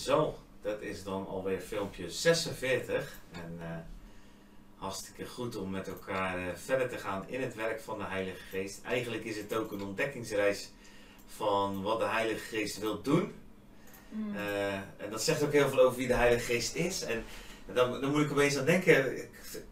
Zo, 0.00 0.34
dat 0.62 0.80
is 0.80 1.02
dan 1.02 1.26
alweer 1.26 1.60
filmpje 1.60 2.10
46. 2.10 3.18
En 3.32 3.56
eh, 3.60 3.66
hartstikke 4.76 5.26
goed 5.26 5.56
om 5.56 5.70
met 5.70 5.88
elkaar 5.88 6.38
eh, 6.38 6.54
verder 6.54 6.88
te 6.88 6.98
gaan 6.98 7.24
in 7.26 7.40
het 7.40 7.54
werk 7.54 7.80
van 7.80 7.98
de 7.98 8.04
Heilige 8.04 8.42
Geest. 8.50 8.82
Eigenlijk 8.84 9.24
is 9.24 9.36
het 9.36 9.54
ook 9.54 9.72
een 9.72 9.82
ontdekkingsreis 9.82 10.70
van 11.26 11.82
wat 11.82 11.98
de 11.98 12.06
Heilige 12.06 12.56
Geest 12.56 12.78
wil 12.78 13.02
doen. 13.02 13.32
Mm. 14.08 14.36
Eh, 14.36 14.74
en 14.74 15.10
dat 15.10 15.22
zegt 15.22 15.42
ook 15.42 15.52
heel 15.52 15.68
veel 15.68 15.80
over 15.80 15.96
wie 15.96 16.06
de 16.06 16.14
Heilige 16.14 16.52
Geest 16.52 16.74
is. 16.74 17.02
En 17.02 17.24
dan, 17.74 18.00
dan 18.00 18.10
moet 18.10 18.24
ik 18.24 18.30
opeens 18.30 18.58
aan 18.58 18.64
denken, 18.64 18.94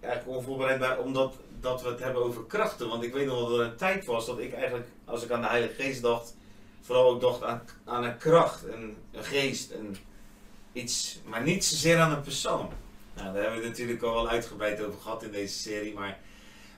eigenlijk 0.01 0.27
onvoorbereid 0.27 0.79
bij, 0.79 0.97
omdat 0.97 1.35
dat 1.61 1.83
we 1.83 1.89
het 1.89 2.01
hebben 2.01 2.23
over 2.23 2.45
krachten. 2.45 2.89
Want 2.89 3.03
ik 3.03 3.13
weet 3.13 3.27
nog 3.27 3.41
wel 3.41 3.49
dat 3.49 3.59
er 3.59 3.65
een 3.65 3.77
tijd 3.77 4.05
was 4.05 4.27
dat 4.27 4.39
ik 4.39 4.53
eigenlijk, 4.53 4.89
als 5.05 5.25
ik 5.25 5.31
aan 5.31 5.41
de 5.41 5.49
Heilige 5.49 5.83
Geest 5.83 6.03
dacht, 6.03 6.37
vooral 6.81 7.11
ook 7.11 7.21
dacht 7.21 7.43
aan, 7.43 7.63
aan 7.85 8.05
een 8.05 8.17
kracht, 8.17 8.65
een, 8.65 8.97
een 9.13 9.25
geest, 9.25 9.71
een, 9.71 9.97
iets, 10.83 11.21
maar 11.25 11.43
niet 11.43 11.65
zozeer 11.65 11.99
aan 11.99 12.13
een 12.13 12.23
persoon. 12.23 12.69
Nou, 13.15 13.33
daar 13.33 13.43
hebben 13.43 13.61
we 13.61 13.67
het 13.67 13.79
natuurlijk 13.79 14.03
al 14.03 14.15
wel 14.15 14.29
uitgebreid 14.29 14.83
over 14.83 15.01
gehad 15.01 15.23
in 15.23 15.31
deze 15.31 15.59
serie, 15.59 15.95
maar 15.95 16.19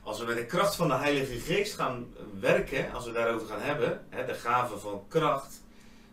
als 0.03 0.19
we 0.19 0.25
met 0.25 0.37
de 0.37 0.47
kracht 0.47 0.77
van 0.77 0.89
de 0.89 0.95
Heilige 0.95 1.39
Geest 1.39 1.75
gaan 1.75 2.15
werken, 2.41 2.93
als 2.93 3.05
we 3.05 3.13
daarover 3.13 3.47
gaan 3.47 3.61
hebben, 3.61 4.05
hè, 4.09 4.27
de 4.27 4.35
gave 4.35 4.79
van 4.79 5.03
kracht, 5.09 5.63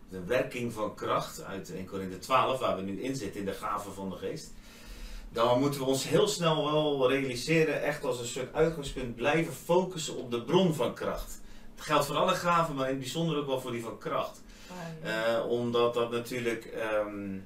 de 0.08 0.24
werking 0.24 0.72
van 0.72 0.94
kracht 0.94 1.44
uit 1.44 1.70
1 1.70 1.86
Korinthe 1.86 2.18
12, 2.18 2.60
waar 2.60 2.76
we 2.76 2.82
nu 2.82 3.02
in 3.02 3.16
zitten, 3.16 3.40
in 3.40 3.46
de 3.46 3.52
gave 3.52 3.90
van 3.90 4.10
de 4.10 4.16
geest. 4.16 4.52
Dan 5.32 5.60
moeten 5.60 5.80
we 5.80 5.86
ons 5.86 6.08
heel 6.08 6.28
snel 6.28 6.64
wel 6.64 7.10
realiseren, 7.10 7.82
echt 7.82 8.04
als 8.04 8.20
een 8.20 8.26
soort 8.26 8.54
uitgangspunt 8.54 9.16
blijven 9.16 9.52
focussen 9.52 10.16
op 10.16 10.30
de 10.30 10.42
bron 10.42 10.74
van 10.74 10.94
kracht. 10.94 11.40
Het 11.74 11.84
geldt 11.84 12.06
voor 12.06 12.16
alle 12.16 12.34
gaven, 12.34 12.74
maar 12.74 12.84
in 12.84 12.90
het 12.90 13.00
bijzonder 13.00 13.36
ook 13.36 13.46
wel 13.46 13.60
voor 13.60 13.70
die 13.70 13.82
van 13.82 13.98
kracht. 13.98 14.42
Eh, 15.02 15.44
omdat 15.48 15.94
dat 15.94 16.10
natuurlijk 16.10 16.64
ehm, 16.64 17.38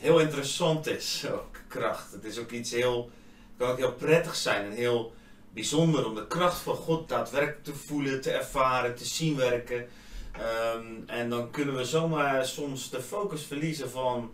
heel 0.00 0.20
interessant 0.20 0.86
is, 0.86 1.24
ook 1.32 1.56
kracht. 1.68 2.12
Het 2.12 2.24
is 2.24 2.38
ook 2.38 2.50
iets 2.50 2.70
heel, 2.70 3.10
kan 3.56 3.76
heel 3.76 3.92
prettig 3.92 4.34
zijn 4.34 4.64
en 4.64 4.72
heel 4.72 5.12
bijzonder 5.52 6.06
om 6.06 6.14
de 6.14 6.26
kracht 6.26 6.58
van 6.58 6.74
God 6.74 7.08
daadwerkelijk 7.08 7.64
te 7.64 7.74
voelen, 7.74 8.20
te 8.20 8.30
ervaren, 8.30 8.94
te 8.94 9.04
zien 9.04 9.36
werken. 9.36 9.88
Ehm, 10.32 10.86
en 11.06 11.30
dan 11.30 11.50
kunnen 11.50 11.76
we 11.76 11.84
zomaar 11.84 12.46
soms 12.46 12.90
de 12.90 13.02
focus 13.02 13.44
verliezen 13.44 13.90
van 13.90 14.30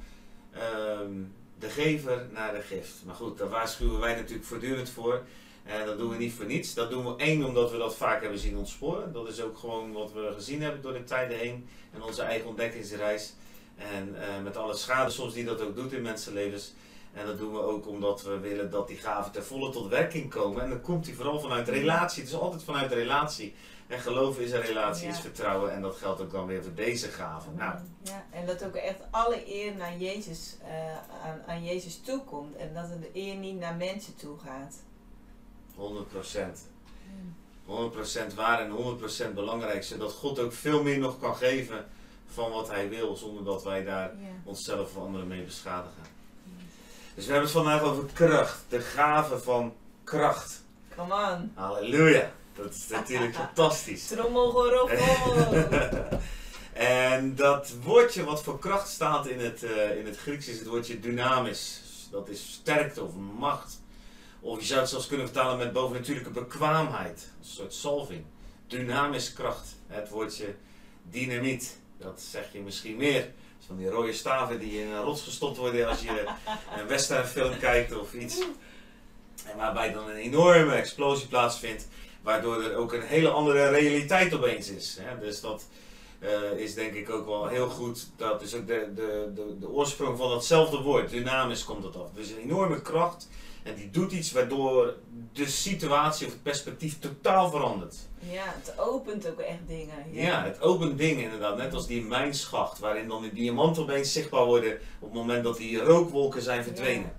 ehm, 0.53 1.13
de 1.59 1.69
gever 1.69 2.27
naar 2.33 2.55
de 2.55 2.61
gift. 2.61 2.93
Maar 3.05 3.15
goed, 3.15 3.39
daar 3.39 3.49
waarschuwen 3.49 4.01
wij 4.01 4.15
natuurlijk 4.15 4.47
voortdurend 4.47 4.91
voor. 4.91 5.23
En 5.65 5.87
dat 5.87 5.99
doen 5.99 6.11
we 6.11 6.17
niet 6.17 6.33
voor 6.33 6.47
niets. 6.47 6.75
Dat 6.75 6.91
doen 6.91 7.05
we 7.05 7.23
één 7.23 7.45
omdat 7.45 7.71
we 7.71 7.79
dat 7.79 7.97
vaak 7.97 8.21
hebben 8.21 8.39
zien 8.39 8.57
ontsporen. 8.57 9.13
Dat 9.13 9.29
is 9.29 9.41
ook 9.41 9.59
gewoon 9.59 9.93
wat 9.93 10.13
we 10.13 10.33
gezien 10.35 10.63
hebben 10.63 10.83
door 10.83 10.93
de 10.93 11.05
tijden 11.05 11.39
heen. 11.39 11.69
En 11.93 12.03
onze 12.03 12.23
eigen 12.23 12.49
ontdekkingsreis. 12.49 13.33
En 13.77 14.23
eh, 14.23 14.43
met 14.43 14.57
alle 14.57 14.75
schade 14.75 15.11
soms 15.11 15.33
die 15.35 15.45
dat 15.45 15.61
ook 15.61 15.75
doet 15.77 15.93
in 15.93 16.03
mensenlevens. 16.03 16.73
En 17.13 17.27
dat 17.27 17.39
doen 17.39 17.53
we 17.53 17.61
ook 17.61 17.87
omdat 17.89 18.23
we 18.23 18.39
willen 18.39 18.71
dat 18.71 18.89
die 18.89 18.97
gaven 18.97 19.33
ter 19.33 19.43
volle 19.45 19.71
tot 19.71 19.89
werking 19.89 20.31
komen. 20.31 20.63
En 20.63 20.71
dan 20.71 20.81
komt 20.81 21.05
die 21.05 21.15
vooral 21.15 21.41
vanuit 21.41 21.69
relatie. 21.69 22.23
Het 22.23 22.33
is 22.33 22.39
altijd 22.39 22.63
vanuit 22.63 22.93
relatie. 22.93 23.55
En 23.87 24.01
geloven 24.01 24.43
is 24.43 24.53
een 24.53 24.61
relatie, 24.61 25.07
Ja. 25.07 25.13
is 25.13 25.21
vertrouwen. 25.21 25.73
En 25.73 25.83
dat 25.83 25.97
geldt 25.97 26.21
ook 26.21 26.31
dan 26.31 26.47
weer 26.47 26.63
voor 26.63 26.75
deze 26.75 27.09
gaven. 27.09 27.55
Nou, 27.57 27.75
Ja, 28.03 28.25
en 28.31 28.47
dat 28.47 28.65
ook 28.65 28.75
echt 28.75 28.99
alle 29.11 29.55
eer 29.55 29.75
naar 29.77 29.97
Jezus, 29.97 30.57
eh, 30.63 30.97
aan, 31.29 31.43
aan 31.47 31.65
Jezus 31.65 32.01
toekomt. 32.01 32.57
En 32.57 32.75
dat 32.75 32.89
de 33.01 33.11
eer 33.13 33.35
niet 33.37 33.59
naar 33.59 33.75
mensen 33.75 34.17
toe 34.17 34.39
gaat. 34.39 34.77
100% 35.75 36.69
100% 37.67 38.35
waar 38.35 38.61
en 38.61 38.71
100% 38.71 39.35
belangrijk. 39.35 39.85
Zodat 39.85 40.13
God 40.13 40.39
ook 40.39 40.53
veel 40.53 40.83
meer 40.83 40.99
nog 40.99 41.19
kan 41.19 41.37
geven 41.37 41.87
van 42.27 42.51
wat 42.51 42.69
hij 42.71 42.89
wil. 42.89 43.17
Zonder 43.17 43.45
dat 43.45 43.65
wij 43.65 43.85
daar 43.85 44.09
Ja. 44.21 44.29
onszelf 44.45 44.97
of 44.97 45.03
anderen 45.03 45.27
mee 45.29 45.43
beschadigen. 45.43 46.03
Dus 47.15 47.27
we 47.27 47.33
hebben 47.33 47.51
het 47.51 47.59
vandaag 47.59 47.83
over 47.83 48.05
kracht. 48.13 48.65
De 48.69 48.81
gave 48.81 49.39
van 49.39 49.75
kracht. 50.05 50.63
Come 50.97 51.15
on. 51.15 51.53
Halleluja. 51.55 52.31
Dat 52.55 52.75
is 52.75 52.89
natuurlijk 52.89 53.35
fantastisch. 53.45 54.07
Trommelgeroffel. 54.07 55.53
En 56.73 57.35
dat 57.35 57.73
woordje 57.83 58.25
wat 58.25 58.43
voor 58.43 58.59
kracht 58.59 58.89
staat 58.89 59.27
in 59.27 59.41
het, 59.41 59.63
eh, 59.63 59.97
in 59.99 60.07
het 60.07 60.17
Grieks 60.17 60.49
is 60.49 60.59
het 60.59 60.69
woordje 60.69 61.01
dynamis. 61.01 61.81
Dat 62.11 62.29
is 62.29 62.53
sterkte 62.53 63.03
of 63.03 63.11
macht. 63.39 63.81
Of 64.41 64.61
je 64.61 64.67
zou 64.67 64.81
het 64.81 64.89
zelfs 64.89 65.07
kunnen 65.07 65.27
vertalen 65.27 65.59
met 65.59 65.73
bovennatuurlijke 65.73 66.31
bekwaamheid. 66.31 67.29
Een 67.41 67.47
soort 67.49 67.75
salving. 67.75 68.25
Dynamisch 68.67 69.33
kracht. 69.33 69.77
Het 69.87 70.09
woordje 70.09 70.55
dynamiet. 71.11 71.79
Dat 71.99 72.21
zeg 72.31 72.53
je 72.53 72.61
misschien 72.61 72.97
meer. 72.97 73.33
Van 73.67 73.77
die 73.77 73.89
rode 73.89 74.13
staven 74.13 74.59
die 74.59 74.81
in 74.81 74.91
een 74.91 75.03
rots 75.03 75.23
gestopt 75.23 75.57
worden 75.57 75.89
als 75.89 76.01
je 76.01 76.25
een 76.79 76.87
westernfilm 76.87 77.59
kijkt 77.59 77.99
of 77.99 78.15
iets. 78.15 78.41
En 79.45 79.57
waarbij 79.57 79.93
dan 79.93 80.09
een 80.09 80.17
enorme 80.17 80.75
explosie 80.75 81.29
plaatsvindt. 81.29 81.89
Waardoor 82.23 82.63
er 82.63 82.77
ook 82.77 82.93
een 82.93 83.03
hele 83.03 83.29
andere 83.29 83.69
realiteit 83.69 84.35
opeens 84.35 84.69
is. 84.69 84.99
Hè? 85.01 85.19
Dus 85.19 85.41
dat 85.41 85.65
eh, 86.19 86.53
is 86.57 86.75
denk 86.75 86.95
ik 86.95 87.11
ook 87.11 87.27
wel 87.27 87.47
heel 87.47 87.69
goed. 87.69 88.09
Dat 88.17 88.43
is 88.43 88.55
ook 88.55 88.67
de, 88.67 88.93
de, 88.95 89.33
de, 89.35 89.59
de 89.61 89.69
oorsprong 89.69 90.19
van 90.19 90.29
datzelfde 90.29 90.81
woord. 90.81 91.11
Dynamisch 91.11 91.65
komt 91.65 91.83
dat 91.83 91.97
af. 91.97 92.11
Dus 92.15 92.31
een 92.31 92.39
enorme 92.39 92.83
kracht. 92.83 93.29
En 93.65 93.75
die 93.75 93.91
doet 93.91 94.13
iets 94.13 94.33
waardoor 94.33 94.95
de 95.33 95.47
situatie 95.47 96.27
of 96.27 96.33
het 96.33 96.43
perspectief 96.43 96.99
totaal 96.99 97.51
verandert. 97.51 97.97
ja, 98.31 98.45
het 98.47 98.79
opent 98.79 99.29
ook 99.29 99.39
echt 99.41 99.59
dingen. 99.67 99.95
Ja, 100.11 100.45
het 100.45 100.61
opent 100.61 100.99
dingen 100.99 101.25
inderdaad. 101.25 101.57
Net 101.57 101.75
als 101.75 101.87
die 101.87 102.03
mijnschacht. 102.03 102.79
Waarin 102.79 103.09
dan 103.09 103.23
die 103.23 103.33
diamanten 103.33 103.83
opeens 103.83 104.13
zichtbaar 104.13 104.45
worden. 104.45 104.73
Op 104.73 105.09
het 105.09 105.13
moment 105.13 105.45
dat 105.45 105.57
die 105.57 105.79
rookwolken 105.79 106.43
zijn 106.43 106.65
verdwenen. 106.65 107.13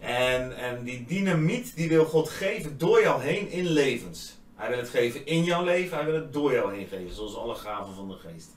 En, 0.00 0.56
en 0.56 0.84
die 0.84 1.04
dynamiet 1.04 1.76
die 1.76 1.88
wil 1.88 2.04
God 2.04 2.28
geven 2.28 2.78
door 2.78 3.00
jou 3.00 3.22
heen 3.22 3.50
in 3.50 3.66
levens. 3.66 4.36
Hij 4.54 4.68
wil 4.68 4.78
het 4.78 4.88
geven 4.88 5.26
in 5.26 5.44
jouw 5.44 5.64
leven, 5.64 5.96
hij 5.96 6.06
wil 6.06 6.14
het 6.14 6.32
door 6.32 6.52
jou 6.52 6.74
heen 6.74 6.86
geven, 6.86 7.14
zoals 7.14 7.36
alle 7.36 7.54
gaven 7.54 7.94
van 7.94 8.08
de 8.08 8.14
geest. 8.14 8.48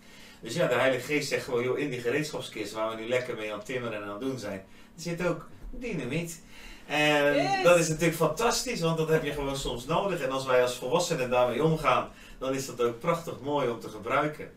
Dus 0.41 0.53
ja, 0.53 0.67
de 0.67 0.73
Heilige 0.73 1.05
Geest 1.05 1.27
zegt 1.27 1.43
gewoon, 1.43 1.63
joh, 1.63 1.79
in 1.79 1.89
die 1.89 1.99
gereedschapskist 1.99 2.73
waar 2.73 2.95
we 2.95 3.01
nu 3.01 3.07
lekker 3.07 3.35
mee 3.35 3.51
aan 3.51 3.57
het 3.57 3.65
timmeren 3.65 3.97
en 3.97 4.03
aan 4.03 4.09
het 4.09 4.19
doen 4.19 4.39
zijn, 4.39 4.63
er 4.95 5.01
zit 5.01 5.25
ook 5.27 5.47
dynamiet. 5.69 6.41
En 6.91 7.33
Yes. 7.35 7.63
dat 7.63 7.79
is 7.79 7.87
natuurlijk 7.87 8.17
fantastisch, 8.17 8.81
want 8.81 8.97
dat 8.97 9.09
heb 9.09 9.23
je 9.23 9.31
gewoon 9.31 9.57
soms 9.57 9.85
nodig. 9.85 10.21
En 10.21 10.31
als 10.31 10.45
wij 10.45 10.61
als 10.61 10.75
volwassenen 10.75 11.29
daarmee 11.29 11.63
omgaan, 11.63 12.09
dan 12.39 12.53
is 12.53 12.65
dat 12.65 12.81
ook 12.81 12.99
prachtig 12.99 13.39
mooi 13.39 13.69
om 13.69 13.79
te 13.79 13.89
gebruiken. 13.89 14.51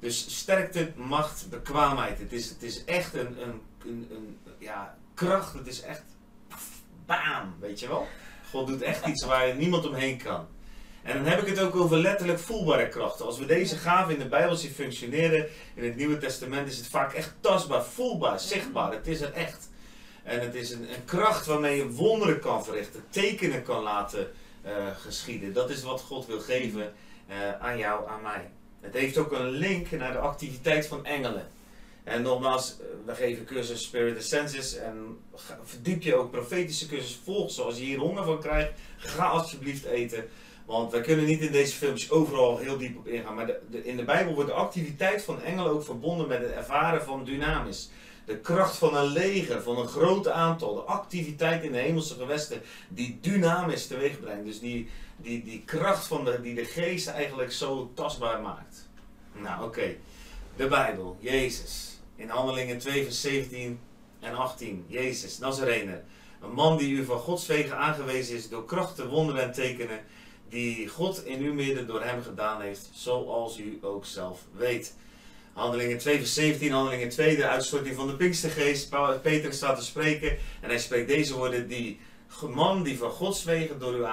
Dus 0.00 0.38
sterkte, 0.38 0.92
macht, 0.94 1.46
bekwaamheid. 1.50 2.18
Het 2.18 2.32
is, 2.32 2.48
het 2.48 2.62
is 2.62 2.84
echt 2.84 3.14
een, 3.14 3.42
een, 3.42 3.62
een, 3.84 4.08
een 4.10 4.36
ja, 4.58 4.96
kracht. 5.14 5.52
Het 5.52 5.66
is 5.66 5.82
echt 5.82 6.02
bam, 7.06 7.54
weet 7.60 7.80
je 7.80 7.88
wel. 7.88 8.06
God 8.50 8.66
doet 8.66 8.82
echt 8.82 9.06
iets 9.06 9.24
waar 9.24 9.54
niemand 9.54 9.86
omheen 9.86 10.22
kan. 10.22 10.46
En 11.02 11.16
dan 11.16 11.26
heb 11.26 11.40
ik 11.40 11.48
het 11.48 11.60
ook 11.60 11.76
over 11.76 11.98
letterlijk 11.98 12.38
voelbare 12.38 12.88
krachten. 12.88 13.26
Als 13.26 13.38
we 13.38 13.46
deze 13.46 13.76
gaven 13.76 14.12
in 14.12 14.18
de 14.18 14.28
Bijbel 14.28 14.56
zien 14.56 14.70
functioneren, 14.70 15.46
in 15.74 15.84
het 15.84 15.96
Nieuwe 15.96 16.18
Testament, 16.18 16.68
is 16.68 16.76
het 16.76 16.86
vaak 16.86 17.12
echt 17.12 17.34
tastbaar, 17.40 17.84
voelbaar, 17.84 18.40
zichtbaar. 18.40 18.92
Het 18.92 19.06
is 19.06 19.20
er 19.20 19.32
echt. 19.32 19.68
En 20.26 20.40
het 20.40 20.54
is 20.54 20.70
een, 20.70 20.80
een 20.82 21.04
kracht 21.04 21.46
waarmee 21.46 21.76
je 21.76 21.90
wonderen 21.90 22.40
kan 22.40 22.64
verrichten, 22.64 23.04
tekenen 23.10 23.62
kan 23.62 23.82
laten 23.82 24.30
eh, 24.62 24.72
geschieden. 24.98 25.52
Dat 25.52 25.70
is 25.70 25.82
wat 25.82 26.00
God 26.00 26.26
wil 26.26 26.40
geven 26.40 26.92
eh, 27.26 27.36
aan 27.60 27.78
jou, 27.78 28.08
aan 28.08 28.22
mij. 28.22 28.50
Het 28.80 28.94
heeft 28.94 29.18
ook 29.18 29.32
een 29.32 29.48
link 29.50 29.90
naar 29.90 30.12
de 30.12 30.18
activiteit 30.18 30.86
van 30.86 31.04
engelen. 31.04 31.48
En 32.04 32.22
nogmaals, 32.22 32.76
eh, 32.80 32.86
we 33.06 33.14
geven 33.14 33.44
cursus 33.44 33.82
Spirit 33.82 34.24
Senses 34.24 34.76
en 34.76 35.18
verdiep 35.64 36.02
je 36.02 36.14
ook 36.14 36.30
profetische 36.30 36.86
cursus. 36.86 37.20
Volg 37.24 37.50
zoals 37.50 37.78
je 37.78 37.84
hier 37.84 37.98
honger 37.98 38.24
van 38.24 38.40
krijgt. 38.40 38.72
Ga 38.96 39.26
alsjeblieft 39.26 39.84
eten. 39.84 40.28
Want 40.64 40.92
wij 40.92 41.00
kunnen 41.00 41.24
niet 41.24 41.40
in 41.40 41.52
deze 41.52 41.76
filmpjes 41.76 42.10
overal 42.10 42.58
heel 42.58 42.78
diep 42.78 42.96
op 42.96 43.06
ingaan. 43.06 43.34
Maar 43.34 43.46
de- 43.46 43.84
in 43.84 43.96
de 43.96 44.04
Bijbel 44.04 44.34
wordt 44.34 44.48
de 44.50 44.54
activiteit 44.56 45.22
van 45.22 45.42
engelen 45.42 45.72
ook 45.72 45.84
verbonden 45.84 46.28
met 46.28 46.40
het 46.40 46.50
ervaren 46.50 47.02
van 47.02 47.24
dynamis. 47.24 47.90
De 48.26 48.38
kracht 48.38 48.76
van 48.76 48.96
een 48.96 49.06
leger, 49.06 49.62
van 49.62 49.78
een 49.78 49.88
groot 49.88 50.28
aantal. 50.28 50.74
De 50.74 50.80
activiteit 50.80 51.62
in 51.62 51.72
de 51.72 51.78
hemelse 51.78 52.14
gewesten 52.14 52.62
die 52.88 53.18
dynamisch 53.20 53.86
teweeg 53.86 54.20
brengt. 54.20 54.44
Dus 54.44 54.60
die, 54.60 54.88
die, 55.16 55.44
die 55.44 55.62
kracht 55.64 56.06
van 56.06 56.24
de, 56.24 56.40
die 56.40 56.54
de 56.54 56.64
geest 56.64 57.08
eigenlijk 57.08 57.52
zo 57.52 57.90
tastbaar 57.94 58.40
maakt. 58.42 58.88
Nou 59.32 59.64
oké, 59.64 59.96
de 60.56 60.66
Bijbel, 60.66 61.16
Jezus. 61.20 62.00
In 62.16 62.28
handelingen 62.28 62.78
2 62.78 63.04
vers 63.04 63.20
17 63.20 63.80
en 64.20 64.34
18. 64.34 64.84
Jezus, 64.88 65.38
Nazarener. 65.38 66.02
Een 66.42 66.52
man 66.52 66.76
die 66.76 66.90
u 66.90 67.04
van 67.04 67.18
Gods 67.18 67.46
wegen 67.46 67.78
aangewezen 67.78 68.36
is 68.36 68.48
door 68.48 68.64
krachten, 68.64 69.08
wonderen 69.08 69.42
en 69.42 69.52
tekenen. 69.52 70.00
Die 70.48 70.88
God 70.88 71.24
in 71.24 71.40
uw 71.40 71.54
midden 71.54 71.86
door 71.86 72.02
hem 72.02 72.22
gedaan 72.22 72.60
heeft, 72.60 72.90
zoals 72.92 73.58
u 73.58 73.78
ook 73.82 74.04
zelf 74.04 74.40
weet. 74.52 74.94
Handelingen 75.56 75.98
2 75.98 76.16
vers 76.16 76.34
17, 76.34 76.72
handelingen 76.72 77.08
2, 77.08 77.36
de 77.36 77.46
uitstorting 77.46 77.96
van 77.96 78.06
de 78.06 78.16
Pinkstergeest. 78.16 78.90
Peter 79.22 79.52
staat 79.52 79.78
te 79.78 79.84
spreken 79.84 80.30
en 80.60 80.68
hij 80.68 80.78
spreekt 80.78 81.08
deze 81.08 81.34
woorden. 81.36 81.68
Die 81.68 82.00
man 82.48 82.82
die 82.82 82.98
van 82.98 83.10
Gods 83.10 83.44
wegen 83.44 83.78
door 83.78 83.94
u 83.94 84.02
eh, 84.02 84.10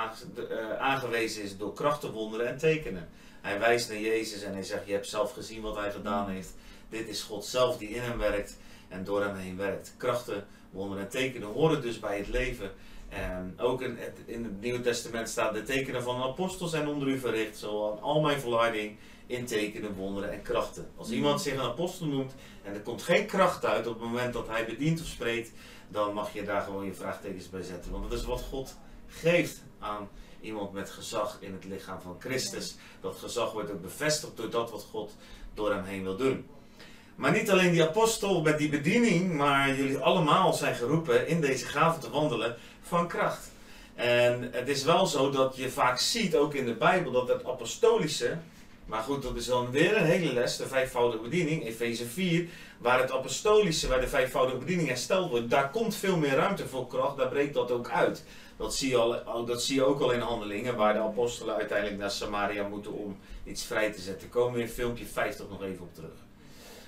aangewezen 0.79 1.43
is 1.43 1.57
door 1.57 1.73
krachten, 1.73 2.11
wonderen 2.11 2.47
en 2.47 2.57
tekenen. 2.57 3.09
Hij 3.41 3.59
wijst 3.59 3.89
naar 3.89 3.99
Jezus 3.99 4.43
en 4.43 4.53
hij 4.53 4.63
zegt, 4.63 4.85
je 4.85 4.91
hebt 4.93 5.07
zelf 5.07 5.33
gezien 5.33 5.61
wat 5.61 5.75
hij 5.75 5.91
gedaan 5.91 6.29
heeft. 6.29 6.53
Dit 6.89 7.07
is 7.07 7.21
God 7.21 7.45
zelf 7.45 7.77
die 7.77 7.89
in 7.89 8.01
hem 8.01 8.17
werkt. 8.17 8.57
en 8.87 9.03
door 9.03 9.23
hem 9.23 9.35
heen 9.35 9.57
werkt. 9.57 9.93
Krachten, 9.97 10.45
wonderen 10.71 11.03
en 11.03 11.09
tekenen 11.09 11.47
horen 11.47 11.81
dus 11.81 11.99
bij 11.99 12.17
het 12.17 12.27
leven. 12.27 12.71
En 13.09 13.53
ook 13.57 13.81
in 13.81 13.97
het, 13.99 14.17
in 14.25 14.43
het 14.43 14.61
Nieuwe 14.61 14.81
Testament 14.81 15.29
staat 15.29 15.53
de 15.53 15.63
tekenen 15.63 16.03
van 16.03 16.15
een 16.15 16.29
apostel 16.29 16.67
zijn 16.67 16.87
onder 16.87 17.07
u 17.07 17.19
verricht, 17.19 17.57
zo 17.57 17.91
aan 17.91 18.01
al 18.01 18.21
mijn 18.21 18.39
volharding 18.39 18.97
in 19.27 19.45
tekenen, 19.45 19.93
wonderen 19.93 20.31
en 20.31 20.41
krachten. 20.41 20.91
Als 20.97 21.09
iemand 21.09 21.41
zich 21.41 21.53
een 21.53 21.59
apostel 21.59 22.05
noemt 22.05 22.33
en 22.63 22.73
er 22.73 22.81
komt 22.81 23.03
geen 23.03 23.25
kracht 23.25 23.65
uit 23.65 23.87
op 23.87 23.93
het 23.93 24.03
moment 24.03 24.33
dat 24.33 24.47
hij 24.47 24.65
bedient 24.65 25.01
of 25.01 25.07
spreekt, 25.07 25.51
dan 25.87 26.13
mag 26.13 26.33
je 26.33 26.43
daar 26.43 26.61
gewoon 26.61 26.85
je 26.85 26.93
vraagtekens 26.93 27.49
bij 27.49 27.61
zetten. 27.61 27.91
Want 27.91 28.09
dat 28.09 28.19
is 28.19 28.25
wat 28.25 28.41
God 28.41 28.75
geeft 29.07 29.63
aan 29.79 30.09
iemand 30.41 30.73
met 30.73 30.89
gezag 30.89 31.37
in 31.39 31.53
het 31.53 31.65
lichaam 31.65 32.01
van 32.01 32.15
Christus. 32.19 32.75
Dat 33.01 33.15
gezag 33.15 33.51
wordt 33.51 33.71
ook 33.71 33.81
bevestigd 33.81 34.37
door 34.37 34.49
dat 34.49 34.71
wat 34.71 34.87
God 34.91 35.15
door 35.53 35.73
hem 35.73 35.83
heen 35.83 36.03
wil 36.03 36.17
doen. 36.17 36.45
Maar 37.15 37.31
niet 37.31 37.49
alleen 37.49 37.71
die 37.71 37.83
apostel 37.83 38.41
met 38.41 38.57
die 38.57 38.69
bediening, 38.69 39.33
maar 39.33 39.75
jullie 39.75 39.97
allemaal 39.97 40.53
zijn 40.53 40.75
geroepen 40.75 41.27
in 41.27 41.41
deze 41.41 41.65
gave 41.65 41.99
te 41.99 42.09
wandelen 42.09 42.55
van 42.81 43.07
kracht. 43.07 43.51
En 43.95 44.49
het 44.51 44.67
is 44.67 44.83
wel 44.83 45.05
zo 45.05 45.29
dat 45.29 45.55
je 45.55 45.69
vaak 45.69 45.99
ziet, 45.99 46.35
ook 46.35 46.53
in 46.53 46.65
de 46.65 46.73
Bijbel, 46.73 47.11
dat 47.11 47.27
het 47.27 47.45
apostolische, 47.45 48.37
maar 48.85 49.01
goed, 49.01 49.21
dat 49.21 49.35
is 49.35 49.45
dan 49.45 49.71
weer 49.71 49.97
een 49.97 50.05
hele 50.05 50.33
les, 50.33 50.57
de 50.57 50.67
vijfvoudige 50.67 51.23
bediening, 51.23 51.65
Efeze 51.65 52.05
4, 52.05 52.47
waar 52.77 53.01
het 53.01 53.11
apostolische, 53.11 53.87
waar 53.87 54.01
de 54.01 54.07
vijfvoudige 54.07 54.57
bediening 54.57 54.87
hersteld 54.87 55.29
wordt, 55.29 55.49
daar 55.49 55.69
komt 55.69 55.95
veel 55.95 56.17
meer 56.17 56.35
ruimte 56.35 56.67
voor 56.67 56.87
kracht, 56.87 57.17
daar 57.17 57.29
breekt 57.29 57.53
dat 57.53 57.71
ook 57.71 57.89
uit. 57.89 58.23
Dat 58.57 58.75
zie, 58.75 58.89
je 58.89 59.23
al, 59.23 59.45
dat 59.45 59.63
zie 59.63 59.75
je 59.75 59.83
ook 59.83 60.01
al 60.01 60.11
in 60.11 60.19
handelingen, 60.19 60.75
waar 60.75 60.93
de 60.93 60.99
apostelen 60.99 61.55
uiteindelijk 61.55 61.99
naar 61.99 62.11
Samaria 62.11 62.67
moeten 62.67 62.93
om 62.93 63.17
iets 63.43 63.63
vrij 63.63 63.91
te 63.91 64.01
zetten. 64.01 64.21
Daar 64.21 64.41
komen 64.41 64.53
we 64.53 64.61
in 64.61 64.69
filmpje 64.69 65.05
50 65.05 65.49
nog 65.49 65.63
even 65.63 65.83
op 65.83 65.93
terug. 65.93 66.11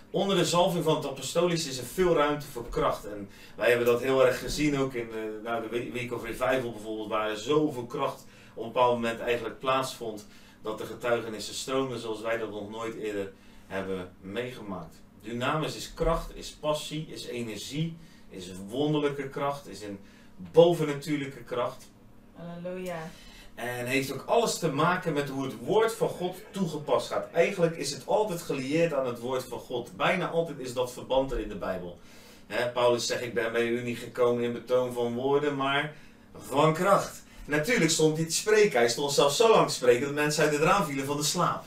Onder 0.09 0.37
de 0.37 0.45
zalving 0.45 0.83
van 0.83 0.95
het 0.95 1.05
apostolisch 1.05 1.67
is 1.67 1.77
er 1.77 1.85
veel 1.85 2.15
ruimte 2.15 2.45
voor 2.45 2.69
kracht. 2.69 3.05
En 3.05 3.29
wij 3.55 3.69
hebben 3.69 3.85
dat 3.85 4.01
heel 4.01 4.25
erg 4.25 4.39
gezien 4.39 4.79
ook 4.79 4.93
in 4.93 5.09
de, 5.09 5.39
nou, 5.43 5.69
de 5.69 5.91
Week 5.91 6.13
of 6.13 6.23
Revival 6.23 6.71
bijvoorbeeld, 6.71 7.09
waar 7.09 7.35
zoveel 7.35 7.85
kracht 7.85 8.25
op 8.53 8.63
een 8.63 8.71
bepaald 8.71 8.93
moment 8.93 9.19
eigenlijk 9.19 9.59
plaatsvond, 9.59 10.27
dat 10.65 10.77
de 10.77 10.85
getuigenissen 10.85 11.53
stroomden 11.53 11.99
zoals 11.99 12.21
wij 12.21 12.37
dat 12.37 12.49
nog 12.49 12.69
nooit 12.69 12.95
eerder 12.95 13.31
hebben 13.67 14.11
meegemaakt. 14.21 14.95
Dynamis 15.21 15.75
is 15.75 15.93
kracht, 15.93 16.35
is 16.35 16.51
passie, 16.51 17.07
is 17.09 17.25
energie, 17.25 17.97
is 18.29 18.51
wonderlijke 18.67 19.29
kracht, 19.29 19.67
is 19.67 19.81
een 19.81 19.99
bovennatuurlijke 20.35 21.43
kracht. 21.43 21.87
Halleluja. 22.35 23.09
En 23.55 23.85
heeft 23.85 24.11
ook 24.11 24.23
alles 24.25 24.59
te 24.59 24.71
maken 24.71 25.13
met 25.13 25.29
hoe 25.29 25.43
het 25.43 25.55
woord 25.59 25.93
van 25.93 26.09
God 26.09 26.35
toegepast 26.51 27.07
gaat. 27.07 27.31
Eigenlijk 27.31 27.75
is 27.75 27.91
het 27.91 28.07
altijd 28.07 28.41
gelieerd 28.41 28.93
aan 28.93 29.07
het 29.07 29.19
woord 29.19 29.43
van 29.43 29.59
God. 29.59 29.95
Bijna 29.95 30.27
altijd 30.29 30.59
is 30.59 30.73
dat 30.73 30.93
verband 30.93 31.31
er 31.31 31.39
in 31.39 31.49
de 31.49 31.55
Bijbel. 31.55 31.99
Paulus 32.73 33.05
zegt, 33.05 33.21
ik 33.21 33.33
ben 33.33 33.51
bij 33.51 33.67
u 33.67 33.81
niet 33.81 33.97
gekomen 33.97 34.43
in 34.43 34.53
betoon 34.53 34.93
van 34.93 35.13
woorden, 35.13 35.55
maar 35.55 35.93
van 36.37 36.73
kracht. 36.73 37.23
Natuurlijk 37.45 37.91
stond 37.91 38.17
hij 38.17 38.25
te 38.25 38.33
spreken. 38.33 38.79
Hij 38.79 38.89
stond 38.89 39.11
zelfs 39.11 39.37
zo 39.37 39.49
lang 39.49 39.67
te 39.67 39.73
spreken 39.73 40.05
dat 40.05 40.13
mensen 40.13 40.43
uit 40.43 40.53
het 40.53 40.61
raam 40.61 40.85
vielen 40.85 41.05
van 41.05 41.17
de 41.17 41.23
slaap. 41.23 41.63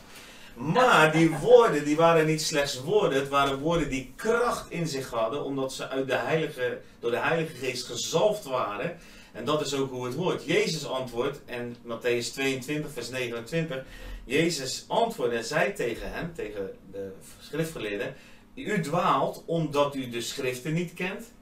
Maar 0.54 1.12
die 1.12 1.30
woorden, 1.30 1.84
die 1.84 1.96
waren 1.96 2.26
niet 2.26 2.42
slechts 2.42 2.80
woorden, 2.80 3.18
het 3.18 3.28
waren 3.28 3.58
woorden 3.58 3.90
die 3.90 4.12
kracht 4.16 4.70
in 4.70 4.88
zich 4.88 5.10
hadden, 5.10 5.44
omdat 5.44 5.72
ze 5.72 5.88
uit 5.88 6.06
de 6.06 6.16
heilige, 6.16 6.78
door 7.00 7.10
de 7.10 7.18
Heilige 7.18 7.54
Geest 7.54 7.86
gezalfd 7.86 8.44
waren. 8.44 8.98
En 9.32 9.44
dat 9.44 9.66
is 9.66 9.74
ook 9.74 9.90
hoe 9.90 10.06
het 10.06 10.14
hoort. 10.14 10.44
Jezus 10.44 10.86
antwoordt, 10.86 11.40
en 11.44 11.76
Matthäus 11.82 12.32
22, 12.32 12.92
vers 12.92 13.08
29, 13.08 13.84
Jezus 14.24 14.84
antwoordde 14.88 15.36
en 15.36 15.44
zei 15.44 15.72
tegen 15.72 16.12
hem, 16.12 16.34
tegen 16.34 16.70
de 16.92 17.12
schriftgeleerden, 17.40 18.14
u 18.54 18.80
dwaalt 18.80 19.42
omdat 19.46 19.94
u 19.94 20.08
de 20.10 20.20
schriften 20.20 20.72
niet 20.72 20.94
kent. 20.94 21.32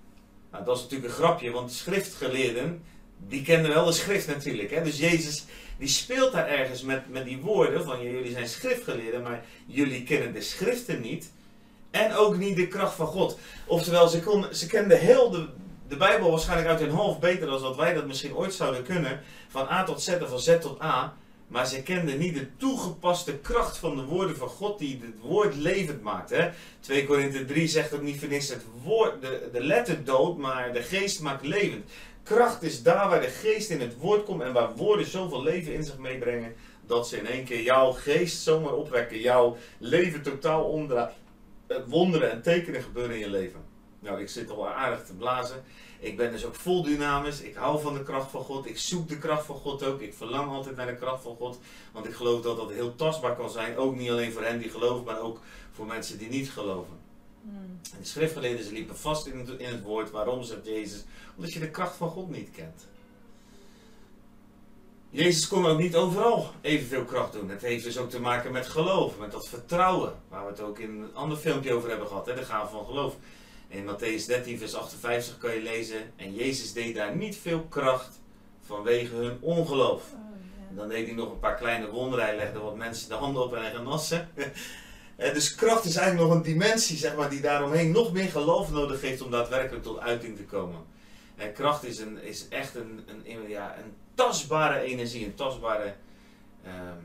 Nou, 0.50 0.64
dat 0.64 0.76
is 0.76 0.82
natuurlijk 0.82 1.10
een 1.10 1.16
grapje, 1.16 1.50
want 1.50 1.68
de 1.68 1.74
schriftgeleerden, 1.74 2.84
die 3.28 3.42
kenden 3.42 3.74
wel 3.74 3.84
de 3.84 3.92
schrift 3.92 4.26
natuurlijk. 4.26 4.70
Hè? 4.70 4.82
Dus 4.82 4.98
Jezus 4.98 5.44
die 5.78 5.88
speelt 5.88 6.32
daar 6.32 6.48
ergens 6.48 6.82
met, 6.82 7.08
met 7.08 7.24
die 7.24 7.38
woorden 7.38 7.84
van 7.84 8.02
jullie 8.02 8.32
zijn 8.32 8.48
schriftgeleerden, 8.48 9.22
maar 9.22 9.44
jullie 9.66 10.02
kennen 10.02 10.32
de 10.32 10.40
schriften 10.40 11.00
niet. 11.00 11.30
En 11.90 12.14
ook 12.14 12.36
niet 12.36 12.56
de 12.56 12.68
kracht 12.68 12.94
van 12.94 13.06
God. 13.06 13.38
Oftewel, 13.66 14.08
ze, 14.08 14.48
ze 14.52 14.66
kenden 14.66 14.98
heel 14.98 15.30
de, 15.30 15.46
de 15.88 15.96
Bijbel 15.96 16.30
waarschijnlijk 16.30 16.68
uit 16.68 16.80
hun 16.80 16.90
hoofd 16.90 17.20
beter 17.20 17.46
dan 17.46 17.62
dat 17.62 17.76
wij 17.76 17.94
dat 17.94 18.06
misschien 18.06 18.34
ooit 18.34 18.54
zouden 18.54 18.82
kunnen. 18.82 19.20
Van 19.48 19.68
A 19.68 19.84
tot 19.84 20.02
Z 20.02 20.08
of 20.08 20.28
van 20.28 20.40
Z 20.40 20.58
tot 20.60 20.82
A. 20.82 21.16
Maar 21.48 21.66
ze 21.66 21.82
kenden 21.82 22.18
niet 22.18 22.34
de 22.34 22.56
toegepaste 22.56 23.38
kracht 23.38 23.78
van 23.78 23.96
de 23.96 24.04
woorden 24.04 24.36
van 24.36 24.48
God 24.48 24.78
die 24.78 25.00
het 25.02 25.20
woord 25.20 25.54
levend 25.54 26.02
maakt. 26.02 26.30
Hè? 26.30 26.48
2 26.80 27.06
Korinthe 27.06 27.44
3 27.44 27.68
zegt 27.68 27.94
ook 27.94 28.02
niet 28.02 28.18
voor 28.18 28.28
niks 28.28 28.48
het 28.48 28.64
woord, 28.82 29.20
de, 29.20 29.48
de 29.52 29.64
letter 29.64 30.04
dood, 30.04 30.36
maar 30.36 30.72
de 30.72 30.82
geest 30.82 31.20
maakt 31.20 31.46
levend. 31.46 31.90
Kracht 32.26 32.62
is 32.62 32.82
daar 32.82 33.08
waar 33.08 33.20
de 33.20 33.26
geest 33.26 33.70
in 33.70 33.80
het 33.80 33.96
woord 33.96 34.24
komt 34.24 34.42
en 34.42 34.52
waar 34.52 34.76
woorden 34.76 35.06
zoveel 35.06 35.42
leven 35.42 35.74
in 35.74 35.84
zich 35.84 35.98
meebrengen. 35.98 36.54
Dat 36.86 37.08
ze 37.08 37.18
in 37.18 37.26
één 37.26 37.44
keer 37.44 37.62
jouw 37.62 37.92
geest 37.92 38.42
zomaar 38.42 38.72
opwekken, 38.72 39.18
jouw 39.18 39.56
leven 39.78 40.22
totaal 40.22 40.64
omdraaien. 40.64 41.14
Wonderen 41.86 42.30
en 42.30 42.42
tekenen 42.42 42.82
gebeuren 42.82 43.14
in 43.14 43.20
je 43.20 43.30
leven. 43.30 43.60
Nou, 43.98 44.20
ik 44.20 44.28
zit 44.28 44.50
al 44.50 44.68
aardig 44.68 45.04
te 45.04 45.14
blazen. 45.14 45.62
Ik 45.98 46.16
ben 46.16 46.32
dus 46.32 46.44
ook 46.44 46.54
vol 46.54 46.82
dynamisch. 46.82 47.40
Ik 47.40 47.54
hou 47.54 47.80
van 47.80 47.94
de 47.94 48.02
kracht 48.02 48.30
van 48.30 48.42
God. 48.42 48.66
Ik 48.66 48.78
zoek 48.78 49.08
de 49.08 49.18
kracht 49.18 49.46
van 49.46 49.56
God 49.56 49.84
ook. 49.84 50.00
Ik 50.00 50.14
verlang 50.14 50.50
altijd 50.50 50.76
naar 50.76 50.86
de 50.86 50.96
kracht 50.96 51.22
van 51.22 51.36
God. 51.36 51.58
Want 51.92 52.06
ik 52.06 52.14
geloof 52.14 52.42
dat 52.42 52.56
dat 52.56 52.70
heel 52.70 52.94
tastbaar 52.94 53.36
kan 53.36 53.50
zijn. 53.50 53.76
Ook 53.76 53.96
niet 53.96 54.10
alleen 54.10 54.32
voor 54.32 54.44
hen 54.44 54.58
die 54.58 54.70
geloven, 54.70 55.04
maar 55.04 55.20
ook 55.20 55.40
voor 55.72 55.86
mensen 55.86 56.18
die 56.18 56.28
niet 56.28 56.50
geloven. 56.50 57.05
En 57.92 57.98
de 57.98 58.06
schriftgeleerden 58.06 58.64
ze 58.64 58.72
liepen 58.72 58.96
vast 58.96 59.26
in 59.26 59.38
het, 59.38 59.48
in 59.48 59.68
het 59.68 59.82
woord. 59.82 60.10
Waarom 60.10 60.42
zegt 60.42 60.66
Jezus? 60.66 61.04
Omdat 61.36 61.52
je 61.52 61.60
de 61.60 61.70
kracht 61.70 61.96
van 61.96 62.10
God 62.10 62.30
niet 62.30 62.50
kent. 62.50 62.86
Jezus 65.10 65.48
kon 65.48 65.66
ook 65.66 65.78
niet 65.78 65.96
overal 65.96 66.50
evenveel 66.60 67.04
kracht 67.04 67.32
doen. 67.32 67.50
Het 67.50 67.62
heeft 67.62 67.84
dus 67.84 67.98
ook 67.98 68.10
te 68.10 68.20
maken 68.20 68.52
met 68.52 68.66
geloof, 68.66 69.18
met 69.18 69.32
dat 69.32 69.48
vertrouwen. 69.48 70.14
Waar 70.28 70.44
we 70.44 70.50
het 70.50 70.60
ook 70.60 70.78
in 70.78 70.90
een 70.90 71.14
ander 71.14 71.38
filmpje 71.38 71.72
over 71.72 71.88
hebben 71.88 72.06
gehad, 72.06 72.26
hè, 72.26 72.34
de 72.34 72.44
gave 72.44 72.70
van 72.70 72.84
geloof. 72.84 73.16
In 73.68 73.84
Matthäus 73.84 74.26
13, 74.26 74.58
vers 74.58 74.74
58 74.74 75.38
kan 75.38 75.54
je 75.54 75.62
lezen. 75.62 76.12
En 76.16 76.34
Jezus 76.34 76.72
deed 76.72 76.94
daar 76.94 77.16
niet 77.16 77.36
veel 77.36 77.62
kracht 77.62 78.20
vanwege 78.60 79.14
hun 79.14 79.38
ongeloof. 79.40 80.02
Oh, 80.12 80.18
en 80.70 80.76
dan 80.76 80.88
deed 80.88 81.06
hij 81.06 81.14
nog 81.14 81.30
een 81.30 81.38
paar 81.38 81.56
kleine 81.56 81.90
wonderen. 81.90 82.24
Hij 82.24 82.36
legde 82.36 82.58
wat 82.58 82.76
mensen 82.76 83.08
de 83.08 83.14
handen 83.14 83.42
op 83.42 83.54
en 83.54 83.60
hij 83.60 83.74
genassen. 83.74 84.28
Eh, 85.16 85.34
dus 85.34 85.54
kracht 85.54 85.84
is 85.84 85.96
eigenlijk 85.96 86.28
nog 86.28 86.36
een 86.36 86.44
dimensie 86.44 86.96
zeg 86.96 87.16
maar, 87.16 87.30
die 87.30 87.40
daaromheen 87.40 87.90
nog 87.90 88.12
meer 88.12 88.28
geloof 88.28 88.70
nodig 88.70 89.00
heeft 89.00 89.22
om 89.22 89.30
daadwerkelijk 89.30 89.84
tot 89.84 89.98
uiting 89.98 90.36
te 90.36 90.44
komen. 90.44 90.84
En 91.36 91.52
kracht 91.52 91.84
is, 91.84 91.98
een, 91.98 92.22
is 92.22 92.48
echt 92.48 92.74
een, 92.74 93.04
een, 93.24 93.48
ja, 93.48 93.76
een 93.78 93.92
tastbare 94.14 94.80
energie, 94.80 95.26
een 95.26 95.34
tastbare 95.34 95.94
ehm, 96.64 96.98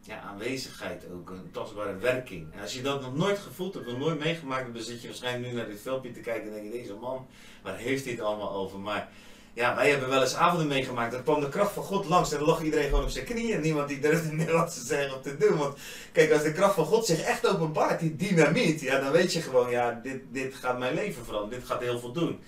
ja, 0.00 0.20
aanwezigheid 0.20 1.04
ook, 1.12 1.30
een 1.30 1.50
tastbare 1.50 1.96
werking. 1.96 2.52
En 2.52 2.60
als 2.60 2.74
je 2.74 2.82
dat 2.82 3.00
nog 3.00 3.16
nooit 3.16 3.38
gevoeld 3.38 3.74
hebt, 3.74 3.86
nog 3.86 3.98
nooit 3.98 4.18
meegemaakt 4.18 4.62
hebt, 4.62 4.74
dan 4.74 4.84
zit 4.84 5.00
je 5.00 5.08
waarschijnlijk 5.08 5.52
nu 5.52 5.58
naar 5.58 5.66
dit 5.66 5.80
filmpje 5.80 6.12
te 6.12 6.20
kijken 6.20 6.48
en 6.48 6.52
denk 6.52 6.64
je, 6.64 6.78
deze 6.78 6.94
man, 6.94 7.26
waar 7.62 7.76
heeft 7.76 8.04
het 8.04 8.20
allemaal 8.20 8.52
over? 8.52 8.78
Maar 8.78 9.08
ja, 9.54 9.74
wij 9.74 9.90
hebben 9.90 10.08
wel 10.08 10.20
eens 10.20 10.34
avonden 10.34 10.66
meegemaakt. 10.66 11.12
Dan 11.12 11.22
kwam 11.22 11.40
de 11.40 11.48
kracht 11.48 11.72
van 11.72 11.82
God 11.82 12.06
langs 12.06 12.32
en 12.32 12.38
dan 12.38 12.46
lag 12.46 12.62
iedereen 12.62 12.88
gewoon 12.88 13.02
op 13.04 13.10
zijn 13.10 13.24
knieën. 13.24 13.60
Niemand 13.60 13.88
die 13.88 14.00
durfde 14.00 14.32
meer 14.42 14.52
wat 14.52 14.74
te 14.74 14.80
zeggen 14.80 15.14
of 15.14 15.22
te 15.22 15.36
doen. 15.36 15.58
Want 15.58 15.76
kijk, 16.12 16.32
als 16.32 16.42
de 16.42 16.52
kracht 16.52 16.74
van 16.74 16.84
God 16.84 17.06
zich 17.06 17.20
echt 17.20 17.46
openbaart, 17.46 18.00
die 18.00 18.16
dynamiet, 18.16 18.80
ja, 18.80 19.00
dan 19.00 19.12
weet 19.12 19.32
je 19.32 19.40
gewoon, 19.40 19.70
ja, 19.70 20.00
dit, 20.02 20.20
dit 20.30 20.54
gaat 20.54 20.78
mijn 20.78 20.94
leven 20.94 21.24
veranderen. 21.24 21.58
Dit 21.58 21.68
gaat 21.68 21.80
heel 21.80 21.98
veel 21.98 22.12
doen. 22.12 22.40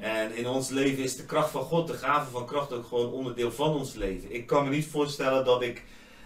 En 0.00 0.36
in 0.36 0.46
ons 0.46 0.68
leven 0.68 1.02
is 1.02 1.16
de 1.16 1.24
kracht 1.24 1.50
van 1.50 1.62
God, 1.62 1.86
de 1.86 1.92
gave 1.92 2.30
van 2.30 2.46
kracht 2.46 2.72
ook 2.72 2.86
gewoon 2.86 3.12
onderdeel 3.12 3.52
van 3.52 3.74
ons 3.74 3.94
leven. 3.94 4.34
Ik 4.34 4.46
kan 4.46 4.64
me 4.64 4.70
niet 4.70 4.86
voorstellen 4.86 5.44
dat 5.44 5.62
ik 5.62 5.82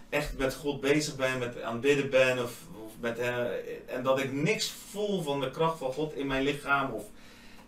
echt 0.09 0.39
met 0.39 0.55
God 0.55 0.81
bezig 0.81 1.17
ben, 1.17 1.39
met 1.39 1.63
aanbidden 1.63 2.11
ben 2.11 2.43
of, 2.43 2.53
of 2.85 2.93
met, 3.01 3.19
en 3.87 4.03
dat 4.03 4.19
ik 4.19 4.33
niks 4.33 4.75
voel 4.91 5.23
van 5.23 5.41
de 5.41 5.51
kracht 5.51 5.79
van 5.79 5.93
God 5.93 6.15
in 6.15 6.27
mijn 6.27 6.43
lichaam 6.43 6.91
of 6.93 7.05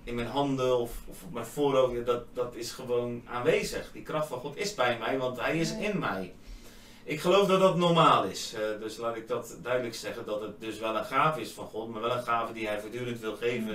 in 0.04 0.14
mijn 0.14 0.26
handen 0.26 0.78
of, 0.78 0.92
of 1.06 1.22
op 1.22 1.32
mijn 1.32 1.46
voorhoofd, 1.46 2.06
dat, 2.06 2.34
dat 2.34 2.54
is 2.54 2.72
gewoon 2.72 3.22
aanwezig. 3.26 3.92
Die 3.92 4.02
kracht 4.02 4.28
van 4.28 4.40
God 4.40 4.56
is 4.56 4.74
bij 4.74 4.98
mij, 4.98 5.18
want 5.18 5.40
Hij 5.40 5.58
is 5.58 5.72
in 5.72 5.98
mij. 5.98 6.34
Ik 7.04 7.20
geloof 7.20 7.48
dat 7.48 7.60
dat 7.60 7.76
normaal 7.76 8.24
is. 8.24 8.54
Uh, 8.54 8.80
dus 8.80 8.96
laat 8.96 9.16
ik 9.16 9.28
dat 9.28 9.56
duidelijk 9.62 9.94
zeggen, 9.94 10.26
dat 10.26 10.40
het 10.40 10.60
dus 10.60 10.78
wel 10.78 10.96
een 10.96 11.04
gave 11.04 11.40
is 11.40 11.52
van 11.52 11.66
God, 11.66 11.88
maar 11.88 12.00
wel 12.00 12.16
een 12.16 12.22
gave 12.22 12.52
die 12.52 12.66
Hij 12.66 12.80
voortdurend 12.80 13.20
wil 13.20 13.36
geven 13.36 13.74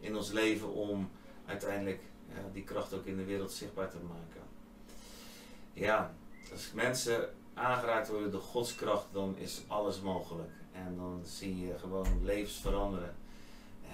in 0.00 0.16
ons 0.16 0.30
leven 0.30 0.72
om 0.72 1.10
uiteindelijk 1.46 2.00
uh, 2.28 2.36
die 2.52 2.64
kracht 2.64 2.94
ook 2.94 3.04
in 3.04 3.16
de 3.16 3.24
wereld 3.24 3.52
zichtbaar 3.52 3.90
te 3.90 3.96
maken. 4.08 4.42
Ja, 5.72 6.14
als 6.52 6.70
mensen 6.74 7.28
aangeraakt 7.54 8.08
worden 8.08 8.30
door 8.30 8.40
Gods 8.40 8.74
kracht, 8.74 9.06
dan 9.12 9.36
is 9.38 9.62
alles 9.66 10.00
mogelijk. 10.00 10.50
En 10.72 10.96
dan 10.96 11.20
zie 11.24 11.66
je 11.66 11.78
gewoon 11.78 12.24
levens 12.24 12.58
veranderen. 12.60 13.14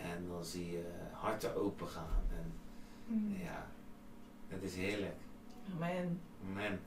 En 0.02 0.28
dan 0.28 0.44
zie 0.44 0.70
je 0.70 0.84
harten 1.20 1.56
open 1.56 1.88
gaan. 1.88 2.22
En 2.30 2.52
mm. 3.06 3.36
ja, 3.42 3.66
het 4.48 4.62
is 4.62 4.74
heerlijk. 4.74 5.16
Amen. 5.74 6.20
Amen. 6.50 6.80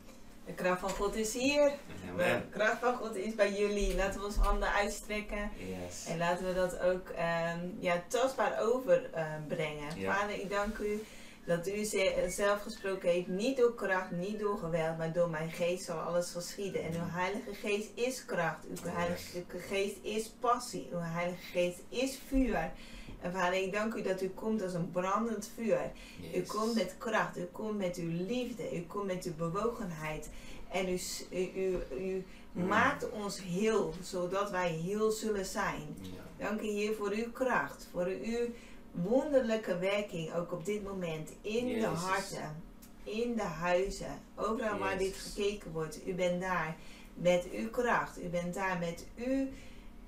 De 0.45 0.53
kracht 0.53 0.79
van 0.79 0.89
God 0.89 1.15
is 1.15 1.33
hier. 1.33 1.71
Amen. 2.09 2.39
De 2.51 2.57
kracht 2.57 2.79
van 2.79 2.95
God 2.95 3.15
is 3.15 3.35
bij 3.35 3.53
jullie. 3.53 3.95
Laten 3.95 4.19
we 4.19 4.25
onze 4.25 4.39
handen 4.39 4.71
uitstrekken. 4.73 5.49
Yes. 5.57 6.05
En 6.05 6.17
laten 6.17 6.45
we 6.45 6.53
dat 6.53 6.79
ook 6.79 7.09
ehm, 7.09 7.59
ja, 7.79 8.03
tastbaar 8.07 8.59
overbrengen. 8.61 9.99
Ja. 9.99 10.13
Vader, 10.15 10.39
ik 10.41 10.49
dank 10.49 10.77
u 10.77 11.03
dat 11.45 11.67
u 11.67 11.83
ze- 11.83 12.25
zelf 12.29 12.61
gesproken 12.61 13.09
heeft. 13.09 13.27
Niet 13.27 13.57
door 13.57 13.75
kracht, 13.75 14.11
niet 14.11 14.39
door 14.39 14.57
geweld, 14.57 14.97
maar 14.97 15.13
door 15.13 15.29
mijn 15.29 15.49
geest 15.51 15.85
zal 15.85 15.99
alles 15.99 16.31
geschieden. 16.31 16.83
En 16.83 16.93
uw 16.93 17.07
heilige 17.09 17.53
geest 17.53 17.89
is 17.93 18.25
kracht. 18.25 18.65
Uw 18.65 18.89
heilige 18.89 19.43
geest 19.47 19.95
is 20.01 20.29
passie. 20.29 20.89
Uw 20.91 20.99
heilige 20.99 21.41
geest 21.51 21.79
is 21.89 22.19
vuur. 22.27 22.71
En 23.21 23.31
vader, 23.31 23.63
ik 23.63 23.73
dank 23.73 23.93
u 23.93 24.01
dat 24.01 24.21
u 24.21 24.29
komt 24.29 24.61
als 24.61 24.73
een 24.73 24.91
brandend 24.91 25.51
vuur. 25.55 25.91
U 26.35 26.41
komt 26.41 26.75
met 26.75 26.95
kracht, 26.97 27.37
u 27.37 27.43
komt 27.51 27.77
met 27.77 27.95
uw 27.97 28.09
liefde, 28.27 28.77
u 28.77 28.81
komt 28.81 29.05
met 29.05 29.25
uw 29.25 29.35
bewogenheid. 29.35 30.29
En 30.71 30.89
u, 30.89 30.99
u, 31.31 31.77
u, 31.99 32.25
Mm. 32.53 32.67
maakt 32.67 33.09
ons 33.09 33.41
heel, 33.41 33.93
zodat 34.01 34.49
wij 34.51 34.69
heel 34.69 35.11
zullen 35.11 35.45
zijn. 35.45 35.97
Ja. 36.01 36.45
Dank 36.47 36.61
u 36.61 36.65
Heer 36.65 36.93
voor 36.95 37.11
uw 37.11 37.31
kracht, 37.31 37.87
voor 37.91 38.05
uw 38.05 38.47
wonderlijke 38.91 39.77
werking, 39.77 40.33
ook 40.33 40.51
op 40.51 40.65
dit 40.65 40.83
moment, 40.83 41.31
in 41.41 41.67
de 41.67 41.85
harten, 41.85 42.63
in 43.03 43.35
de 43.35 43.41
huizen, 43.41 44.19
overal 44.35 44.77
waar 44.77 44.97
dit 44.97 45.15
gekeken 45.15 45.71
wordt. 45.71 46.07
U 46.07 46.13
bent 46.13 46.41
daar 46.41 46.75
met 47.13 47.47
uw 47.53 47.69
kracht, 47.69 48.23
u 48.23 48.27
bent 48.27 48.53
daar 48.53 48.79
met 48.79 49.05
uw 49.17 49.47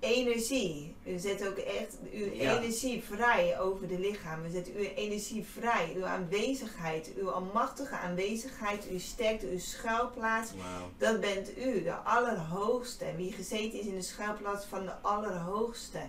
energie. 0.04 0.96
U 1.06 1.18
zet 1.20 1.48
ook 1.48 1.58
echt 1.58 1.98
uw 2.14 2.34
Ja. 2.34 2.58
energie 2.60 3.04
vrij 3.04 3.60
over 3.60 3.88
de 3.88 4.00
lichaam. 4.00 4.46
U 4.46 4.50
zet 4.50 4.68
uw 4.76 4.84
energie 4.96 5.46
vrij, 5.58 5.94
uw 5.96 6.06
aanwezigheid, 6.06 7.12
uw 7.18 7.30
almachtige 7.30 7.96
aanwezigheid, 7.96 8.88
uw 8.90 9.00
sterkte, 9.00 9.48
uw 9.48 9.60
schuilplaats. 9.60 10.52
Dat 10.98 11.20
bent 11.22 11.58
u, 11.58 11.84
de 11.84 11.94
Allerhoogste. 11.94 13.06
Wie 13.18 13.32
gezeten 13.32 13.80
is 13.80 13.86
in 13.86 13.96
de 13.96 14.02
schuilplaats 14.04 14.66
van 14.66 14.86
de 14.86 14.94
Allerhoogste. 15.02 16.00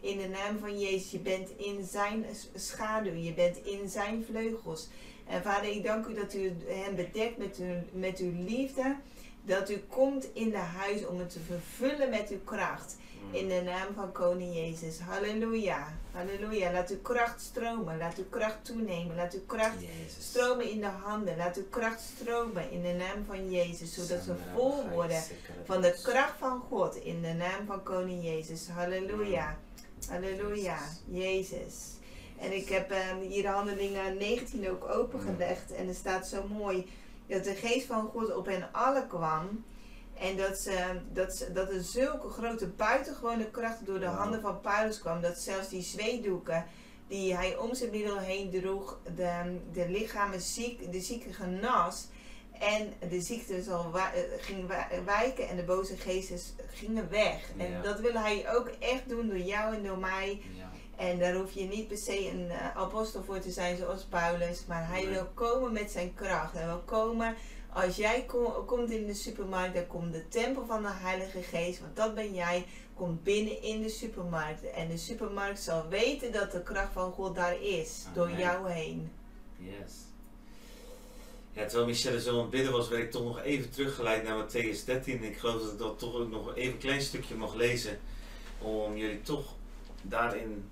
In 0.00 0.18
de 0.18 0.28
naam 0.28 0.58
van 0.58 0.80
Jezus, 0.80 1.10
je 1.10 1.18
bent 1.18 1.48
in 1.56 1.84
zijn 1.90 2.26
schaduw, 2.54 3.14
je 3.14 3.32
bent 3.32 3.56
in 3.64 3.88
zijn 3.88 4.24
vleugels. 4.28 4.88
En 5.26 5.42
vader, 5.42 5.70
ik 5.70 5.84
dank 5.84 6.06
u 6.06 6.14
dat 6.14 6.34
u 6.34 6.52
hem 6.66 6.94
bedekt 6.94 7.36
met 7.38 7.56
uw, 7.60 7.74
met 8.00 8.18
uw 8.18 8.32
liefde. 8.46 8.96
Dat 9.44 9.70
u 9.70 9.76
komt 9.88 10.28
in 10.32 10.50
de 10.50 10.56
huis 10.56 11.06
om 11.06 11.18
het 11.18 11.30
te 11.30 11.40
vervullen 11.40 12.10
met 12.10 12.28
uw 12.30 12.40
kracht. 12.44 12.96
Mm. 13.28 13.34
In 13.34 13.48
de 13.48 13.62
naam 13.64 13.94
van 13.94 14.12
Koning 14.12 14.54
Jezus. 14.54 14.98
Halleluja. 14.98 15.86
Halleluja. 16.12 16.72
Laat 16.72 16.90
uw 16.90 17.00
kracht 17.02 17.40
stromen. 17.40 17.98
Laat 17.98 18.18
uw 18.18 18.28
kracht 18.28 18.64
toenemen. 18.64 19.16
Laat 19.16 19.34
uw 19.34 19.46
kracht 19.46 19.80
Jezus. 19.80 20.28
stromen 20.28 20.70
in 20.70 20.80
de 20.80 20.86
handen. 20.86 21.36
Laat 21.36 21.56
uw 21.56 21.68
kracht 21.70 22.00
stromen 22.00 22.70
in 22.70 22.82
de 22.82 22.92
naam 22.92 23.24
van 23.26 23.50
Jezus. 23.50 23.94
Zodat 23.94 24.22
ze 24.22 24.34
vol 24.54 24.88
worden 24.88 25.22
van 25.64 25.80
de 25.80 26.00
kracht 26.02 26.38
van 26.38 26.60
God 26.60 26.94
in 26.94 27.22
de 27.22 27.32
naam 27.32 27.66
van 27.66 27.82
Koning 27.82 28.24
Jezus. 28.24 28.68
Halleluja. 28.68 29.58
Halleluja. 30.08 30.78
Jezus. 31.04 31.74
En 32.38 32.52
ik 32.56 32.68
heb 32.68 32.90
ehm, 32.90 33.20
hier 33.20 33.46
handelingen 33.46 34.16
19 34.16 34.70
ook 34.70 34.88
opengelegd. 34.88 35.72
En 35.72 35.88
er 35.88 35.94
staat 35.94 36.28
zo 36.28 36.46
mooi 36.48 36.86
dat 37.26 37.44
de 37.44 37.54
geest 37.54 37.86
van 37.86 38.08
God 38.08 38.36
op 38.36 38.46
hen 38.46 38.68
allen 38.72 39.06
kwam. 39.06 39.64
En 40.20 40.36
dat, 40.36 40.58
ze, 40.58 41.00
dat, 41.12 41.32
ze, 41.36 41.52
dat 41.52 41.70
er 41.70 41.82
zulke 41.82 42.28
grote 42.28 42.66
buitengewone 42.68 43.50
kracht 43.50 43.86
door 43.86 44.00
de 44.00 44.06
handen 44.06 44.40
van 44.40 44.60
Paulus 44.60 45.00
kwam. 45.00 45.20
Dat 45.20 45.38
zelfs 45.38 45.68
die 45.68 45.82
zweetdoeken 45.82 46.64
die 47.08 47.34
hij 47.36 47.56
om 47.56 47.74
zijn 47.74 47.90
middel 47.90 48.18
heen 48.18 48.50
droeg, 48.50 48.98
de, 49.16 49.58
de 49.72 49.88
lichamen 49.88 50.40
ziek, 50.40 50.92
de 50.92 51.00
zieke 51.00 51.32
genas. 51.32 52.06
En 52.58 52.92
de 53.08 53.20
ziekte 53.20 53.62
zal 53.62 53.90
wa- 53.90 54.12
eh, 54.14 54.20
ging 54.38 54.68
wa- 54.68 54.88
wijken 55.04 55.48
en 55.48 55.56
de 55.56 55.62
boze 55.64 55.96
geesten 55.96 56.38
gingen 56.72 57.10
weg. 57.10 57.50
En 57.56 57.82
dat 57.82 58.00
wil 58.00 58.12
hij 58.14 58.54
ook 58.56 58.68
echt 58.78 59.08
doen 59.08 59.28
door 59.28 59.38
jou 59.38 59.74
en 59.74 59.82
door 59.82 59.98
mij. 59.98 60.42
Ja. 60.56 60.70
En 60.96 61.18
daar 61.18 61.34
hoef 61.34 61.52
je 61.52 61.64
niet 61.64 61.88
per 61.88 61.96
se 61.96 62.28
een 62.30 62.50
eh, 62.50 62.76
apostel 62.76 63.22
voor 63.24 63.38
te 63.38 63.50
zijn 63.50 63.76
zoals 63.76 64.04
Paulus. 64.04 64.64
Maar 64.66 64.88
hij 64.88 65.02
Nee. 65.02 65.12
wil 65.12 65.26
komen 65.34 65.72
met 65.72 65.90
zijn 65.90 66.14
kracht. 66.14 66.52
Hij 66.52 66.66
wil 66.66 66.82
komen, 66.84 67.34
als 67.72 67.96
jij 67.96 68.24
ko- 68.26 68.64
komt 68.66 68.90
in 68.90 69.06
de 69.06 69.14
supermarkt, 69.14 69.74
dan 69.74 69.86
komt 69.86 70.12
de 70.12 70.28
tempel 70.28 70.66
van 70.66 70.82
de 70.82 70.88
Heilige 70.92 71.42
Geest. 71.42 71.80
Want 71.80 71.96
dat 71.96 72.14
ben 72.14 72.34
jij, 72.34 72.66
komt 72.94 73.22
binnen 73.22 73.62
in 73.62 73.82
de 73.82 73.88
supermarkt. 73.88 74.70
En 74.70 74.88
de 74.88 74.96
supermarkt 74.96 75.60
zal 75.60 75.88
weten 75.88 76.32
dat 76.32 76.52
de 76.52 76.62
kracht 76.62 76.92
van 76.92 77.12
God 77.12 77.34
daar 77.34 77.62
is. 77.62 78.04
Door 78.14 78.30
jou 78.30 78.70
heen. 78.70 79.10
Yes. 79.56 79.92
Ja, 81.52 81.64
terwijl 81.66 81.86
Michelle 81.86 82.20
zo 82.20 82.34
aan 82.34 82.40
het 82.40 82.50
bidden 82.50 82.72
was, 82.72 82.88
werd 82.88 83.02
ik 83.02 83.10
toch 83.10 83.24
nog 83.24 83.40
even 83.40 83.70
teruggeleid 83.70 84.24
naar 84.24 84.44
Matthäus 84.44 84.84
13. 84.84 85.22
Ik 85.22 85.38
geloof 85.38 85.62
dat 85.62 85.72
ik 85.72 85.78
dat 85.78 85.98
toch 85.98 86.14
ook 86.14 86.30
nog 86.30 86.54
even 86.54 86.72
een 86.72 86.78
klein 86.78 87.02
stukje 87.02 87.34
mag 87.34 87.54
lezen. 87.54 87.98
Om 88.58 88.96
jullie 88.96 89.22
toch 89.22 89.54
daarin 90.02 90.70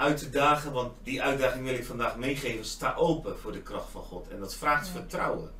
uit 0.00 0.16
te 0.18 0.30
dagen. 0.30 0.72
Want 0.72 0.92
die 1.02 1.22
uitdaging 1.22 1.64
wil 1.64 1.74
ik 1.74 1.84
vandaag 1.84 2.16
meegeven. 2.16 2.64
Sta 2.64 2.94
open 2.94 3.38
voor 3.38 3.52
de 3.52 3.62
kracht 3.62 3.90
van 3.90 4.02
God. 4.02 4.28
En 4.28 4.40
dat 4.40 4.54
vraagt 4.54 4.86
Ja. 4.86 4.92
vertrouwen. 4.92 5.50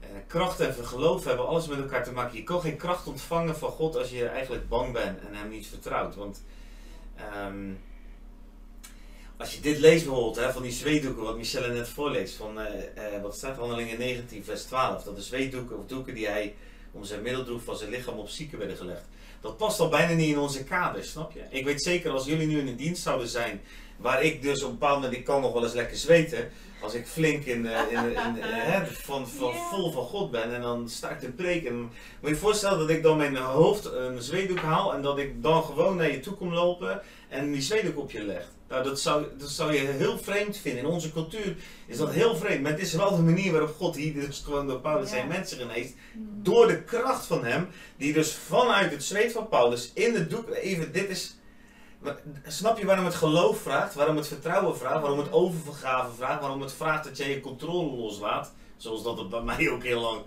Eh, 0.00 0.08
kracht 0.26 0.60
en 0.60 0.86
geloof 0.86 1.24
hebben 1.24 1.46
alles 1.46 1.66
met 1.66 1.78
elkaar 1.78 2.04
te 2.04 2.12
maken. 2.12 2.36
Je 2.36 2.44
kan 2.44 2.60
geen 2.60 2.76
kracht 2.76 3.06
ontvangen 3.06 3.56
van 3.56 3.70
God 3.70 3.96
als 3.96 4.10
je 4.10 4.26
eigenlijk 4.26 4.68
bang 4.68 4.92
bent 4.92 5.20
en 5.20 5.34
hem 5.34 5.48
niet 5.48 5.66
vertrouwt. 5.66 6.14
Want 6.14 6.42
ehm, 7.16 7.70
als 9.36 9.54
je 9.54 9.60
dit 9.60 9.78
leest 9.78 10.04
bijvoorbeeld, 10.04 10.36
hè, 10.36 10.52
van 10.52 10.62
die 10.62 10.72
zweetdoeken, 10.72 11.22
wat 11.22 11.36
Michelle 11.36 11.72
net 11.72 11.88
voorleest, 11.88 12.34
van 12.34 12.60
eh, 12.60 13.14
eh, 13.14 13.22
wat 13.22 13.36
staat 13.36 13.56
handelingen 13.56 13.98
19 13.98 14.44
vers 14.44 14.62
12, 14.62 15.02
dat 15.02 15.16
de 15.16 15.22
zweetdoeken 15.22 15.78
of 15.78 15.86
doeken 15.86 16.14
die 16.14 16.26
hij 16.26 16.54
om 16.92 17.04
zijn 17.04 17.22
middel 17.22 17.44
droeg 17.44 17.62
van 17.62 17.76
zijn 17.76 17.90
lichaam 17.90 18.18
op 18.18 18.28
zieken 18.28 18.58
werden 18.58 18.76
gelegd. 18.76 19.04
Dat 19.42 19.56
past 19.56 19.80
al 19.80 19.88
bijna 19.88 20.12
niet 20.12 20.28
in 20.28 20.38
onze 20.38 20.64
kader, 20.64 21.04
snap 21.04 21.32
je? 21.32 21.40
Ik 21.50 21.64
weet 21.64 21.82
zeker 21.82 22.10
als 22.10 22.24
jullie 22.24 22.46
nu 22.46 22.58
in 22.58 22.66
een 22.66 22.76
dienst 22.76 23.02
zouden 23.02 23.28
zijn, 23.28 23.60
waar 23.96 24.22
ik 24.22 24.42
dus 24.42 24.62
op 24.62 24.68
een 24.68 24.78
bepaald 24.78 24.94
moment, 24.94 25.14
ik 25.18 25.24
kan 25.24 25.40
nog 25.40 25.52
wel 25.52 25.62
eens 25.62 25.72
lekker 25.72 25.96
zweten, 25.96 26.50
als 26.82 26.94
ik 26.94 27.06
flink 27.06 27.44
in, 27.44 27.66
eh, 27.66 27.80
in, 27.90 27.98
in, 27.98 28.10
in, 28.10 28.42
eh, 28.42 28.48
hè, 28.50 28.86
van, 28.86 29.28
van, 29.28 29.54
vol 29.54 29.92
van 29.92 30.04
God 30.04 30.30
ben 30.30 30.54
en 30.54 30.60
dan 30.60 30.88
sta 30.88 31.10
ik 31.10 31.20
te 31.20 31.30
preken. 31.30 31.68
En 31.68 31.80
moet 31.80 31.92
je 32.20 32.28
je 32.28 32.36
voorstellen 32.36 32.78
dat 32.78 32.90
ik 32.90 33.02
dan 33.02 33.16
mijn 33.16 33.36
hoofd 33.36 33.84
een 33.84 34.22
zweetdoek 34.22 34.58
haal 34.58 34.94
en 34.94 35.02
dat 35.02 35.18
ik 35.18 35.42
dan 35.42 35.64
gewoon 35.64 35.96
naar 35.96 36.10
je 36.10 36.20
toe 36.20 36.34
kom 36.34 36.52
lopen 36.52 37.02
en 37.28 37.52
die 37.52 37.62
zweetdoek 37.62 37.98
op 37.98 38.10
je 38.10 38.22
leg. 38.22 38.50
Nou, 38.72 38.84
dat 38.84 39.00
zou, 39.00 39.26
dat 39.38 39.48
zou 39.48 39.72
je 39.72 39.78
heel 39.78 40.18
vreemd 40.18 40.56
vinden. 40.56 40.84
In 40.84 40.90
onze 40.90 41.12
cultuur 41.12 41.56
is 41.86 41.96
dat 41.96 42.10
heel 42.10 42.36
vreemd. 42.36 42.62
Maar 42.62 42.70
het 42.70 42.80
is 42.80 42.92
wel 42.92 43.16
de 43.16 43.22
manier 43.22 43.52
waarop 43.52 43.74
God 43.76 43.96
hier 43.96 44.14
dus 44.14 44.42
gewoon 44.44 44.66
door 44.66 44.80
Paulus 44.80 45.10
Ja. 45.10 45.16
zijn 45.16 45.28
mensen 45.28 45.58
geneest. 45.58 45.94
Door 46.42 46.66
de 46.66 46.82
kracht 46.82 47.26
van 47.26 47.44
hem, 47.44 47.68
die 47.96 48.12
dus 48.12 48.34
vanuit 48.34 48.90
het 48.90 49.04
zweet 49.04 49.32
van 49.32 49.48
Paulus 49.48 49.90
in 49.94 50.14
het 50.14 50.30
doek, 50.30 50.48
even 50.48 50.92
dit 50.92 51.08
is... 51.08 51.36
Snap 52.46 52.78
je 52.78 52.86
waarom 52.86 53.04
het 53.04 53.14
geloof 53.14 53.58
vraagt, 53.60 53.94
waarom 53.94 54.16
het 54.16 54.26
vertrouwen 54.28 54.76
vraagt, 54.76 55.00
waarom 55.00 55.18
het 55.18 55.32
oververgave 55.32 56.14
vraagt, 56.16 56.40
waarom 56.40 56.60
het 56.60 56.72
vraagt 56.72 57.04
dat 57.04 57.16
jij 57.16 57.30
je 57.30 57.40
controle 57.40 57.96
loslaat? 57.96 58.52
Zoals 58.76 59.02
dat 59.02 59.18
het 59.18 59.28
bij 59.28 59.42
mij 59.42 59.70
ook 59.70 59.82
heel 59.84 60.00
lang 60.00 60.20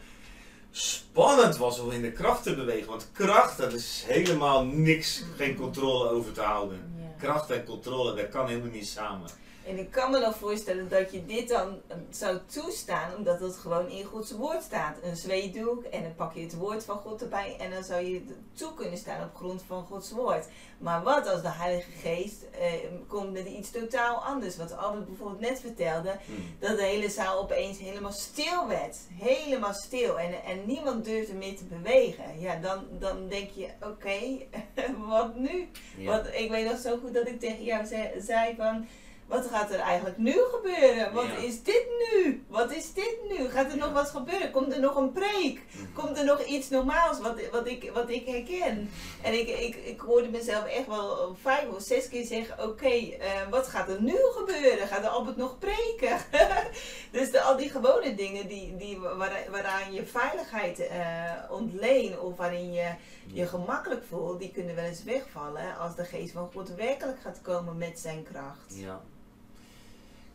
spannend 0.72 1.58
was 1.58 1.80
om 1.80 1.92
in 1.92 2.02
de 2.02 2.12
kracht 2.12 2.44
te 2.44 2.56
bewegen. 2.56 2.88
Want 2.88 3.10
kracht, 3.14 3.58
dat 3.58 3.74
is 3.74 4.04
helemaal 4.08 4.66
niks, 4.66 5.24
geen 5.36 5.56
controle 5.56 6.10
over 6.10 6.32
te 6.32 6.42
houden. 6.42 6.95
Kracht 7.18 7.50
en 7.50 7.64
controle, 7.64 8.16
dat 8.16 8.30
kan 8.30 8.48
helemaal 8.48 8.72
niet 8.72 8.88
samen. 8.88 9.30
En 9.66 9.78
ik 9.78 9.92
kan 9.92 10.12
me 10.12 10.20
dan 10.20 10.34
voorstellen 10.34 10.90
dat 10.90 11.12
je 11.12 11.26
dit 11.26 11.50
dan 11.50 11.82
eh, 11.88 11.98
zou 12.10 12.38
toestaan, 12.46 13.16
omdat 13.16 13.40
het 13.40 13.56
gewoon 13.56 13.90
in 13.90 14.04
Gods 14.04 14.32
woord 14.32 14.64
staat. 14.64 14.98
Een 15.04 15.16
zweetdoek 15.16 15.84
en 15.84 16.04
dan 16.04 16.16
pak 16.16 16.34
je 16.34 16.42
het 16.42 16.56
woord 16.56 16.84
van 16.84 16.98
God 16.98 17.22
erbij 17.22 17.56
en 17.60 17.72
dan 17.72 17.84
zou 17.84 18.02
je 18.06 18.26
toe 18.54 18.74
kunnen 18.74 18.98
staan 18.98 19.24
op 19.24 19.36
grond 19.36 19.64
van 19.68 19.86
Gods 19.86 20.12
woord. 20.12 20.46
Maar 20.78 21.04
wat 21.04 21.28
als 21.28 21.42
de 21.42 21.52
Heilige 21.52 21.92
Geest 21.92 22.44
eh, 22.52 22.72
komt 23.08 23.32
met 23.32 23.46
iets 23.46 23.72
totaal 23.72 24.24
anders? 24.24 24.58
Wat 24.58 24.78
Albert 24.78 25.06
bijvoorbeeld 25.06 25.40
net 25.40 25.60
vertelde, 25.60 26.14
Hmm. 26.26 26.56
dat 26.60 26.78
de 26.78 26.84
hele 26.84 27.10
zaal 27.10 27.40
opeens 27.40 27.80
helemaal 27.80 28.12
stil 28.12 28.68
werd. 28.68 28.98
Helemaal 29.14 29.74
stil. 29.74 30.20
En, 30.20 30.44
en 30.44 30.66
niemand 30.66 31.06
durfde 31.06 31.34
meer 31.34 31.56
te 31.58 31.64
bewegen. 31.64 32.40
Ja, 32.40 32.56
dan, 32.56 32.84
dan 33.00 33.28
denk 33.28 33.50
je, 33.50 33.68
oké, 33.82 34.20
wat 35.08 35.36
nu? 35.36 35.70
Ja. 35.98 36.06
Want 36.12 36.28
ik 36.34 36.50
weet 36.50 36.70
nog 36.70 36.80
zo 36.80 36.98
goed 36.98 37.14
dat 37.14 37.28
ik 37.28 37.40
tegen 37.40 37.64
jou 37.64 37.86
zei, 37.86 38.22
zei 38.22 38.56
van... 38.56 38.88
Wat 39.28 39.46
gaat 39.48 39.72
er 39.72 39.80
eigenlijk 39.80 40.18
nu 40.18 40.34
gebeuren? 40.52 41.14
Wat 41.14 41.26
Ja. 41.26 41.36
is 41.38 41.64
dit 41.64 41.86
nu? 42.14 42.44
Wat 42.48 42.72
is 42.72 42.94
dit 42.94 43.18
nu? 43.30 43.50
Gaat 43.50 43.66
er 43.72 43.78
Ja. 43.78 43.86
nog 43.86 43.94
wat 43.94 44.10
gebeuren? 44.10 44.52
Komt 44.52 44.74
er 44.74 44.80
nog 44.80 44.96
een 44.96 45.12
preek? 45.12 45.62
Mhm. 45.72 45.94
Komt 45.94 46.18
er 46.18 46.26
nog 46.26 46.44
iets 46.44 46.70
normaals 46.70 47.20
wat, 47.20 47.40
wat, 47.52 47.68
ik, 47.68 47.92
wat 47.94 48.10
ik 48.10 48.28
herken? 48.28 48.90
En 49.24 49.34
ik, 49.34 49.48
ik, 49.48 49.76
ik 49.76 50.00
hoorde 50.00 50.30
mezelf 50.30 50.66
echt 50.66 50.88
wel 50.88 51.36
vijf 51.42 51.68
of 51.70 51.82
zes 51.82 52.08
keer 52.10 52.26
zeggen: 52.26 52.64
Oké, 52.70 52.88
eh, 52.88 53.50
wat 53.50 53.68
gaat 53.68 53.90
er 53.90 54.02
nu 54.02 54.16
gebeuren? 54.36 54.88
Gaat 54.88 55.04
er 55.04 55.10
Albert 55.10 55.38
nog 55.38 55.60
preken? 55.60 56.18
dus 57.12 57.32
de, 57.32 57.42
al 57.42 57.58
die 57.58 57.70
gewone 57.70 58.16
dingen 58.16 58.48
die, 58.48 58.76
die, 58.76 59.00
waar, 59.00 59.44
waaraan 59.52 59.94
je 59.94 60.06
veiligheid 60.06 60.80
eh 60.80 61.32
ontleen 61.50 62.20
of 62.20 62.38
waarin 62.38 62.74
je 62.74 62.90
je 63.28 63.48
gemakkelijk 63.48 64.04
voelt, 64.10 64.40
die 64.40 64.52
kunnen 64.52 64.76
wel 64.76 64.86
eens 64.86 65.04
wegvallen 65.04 65.78
als 65.78 65.96
de 65.96 66.04
geest 66.06 66.34
van 66.34 66.50
God 66.54 66.70
werkelijk 66.76 67.20
gaat 67.22 67.40
komen 67.42 67.78
met 67.78 68.00
zijn 68.00 68.24
kracht. 68.24 68.74
Ja. 68.76 69.02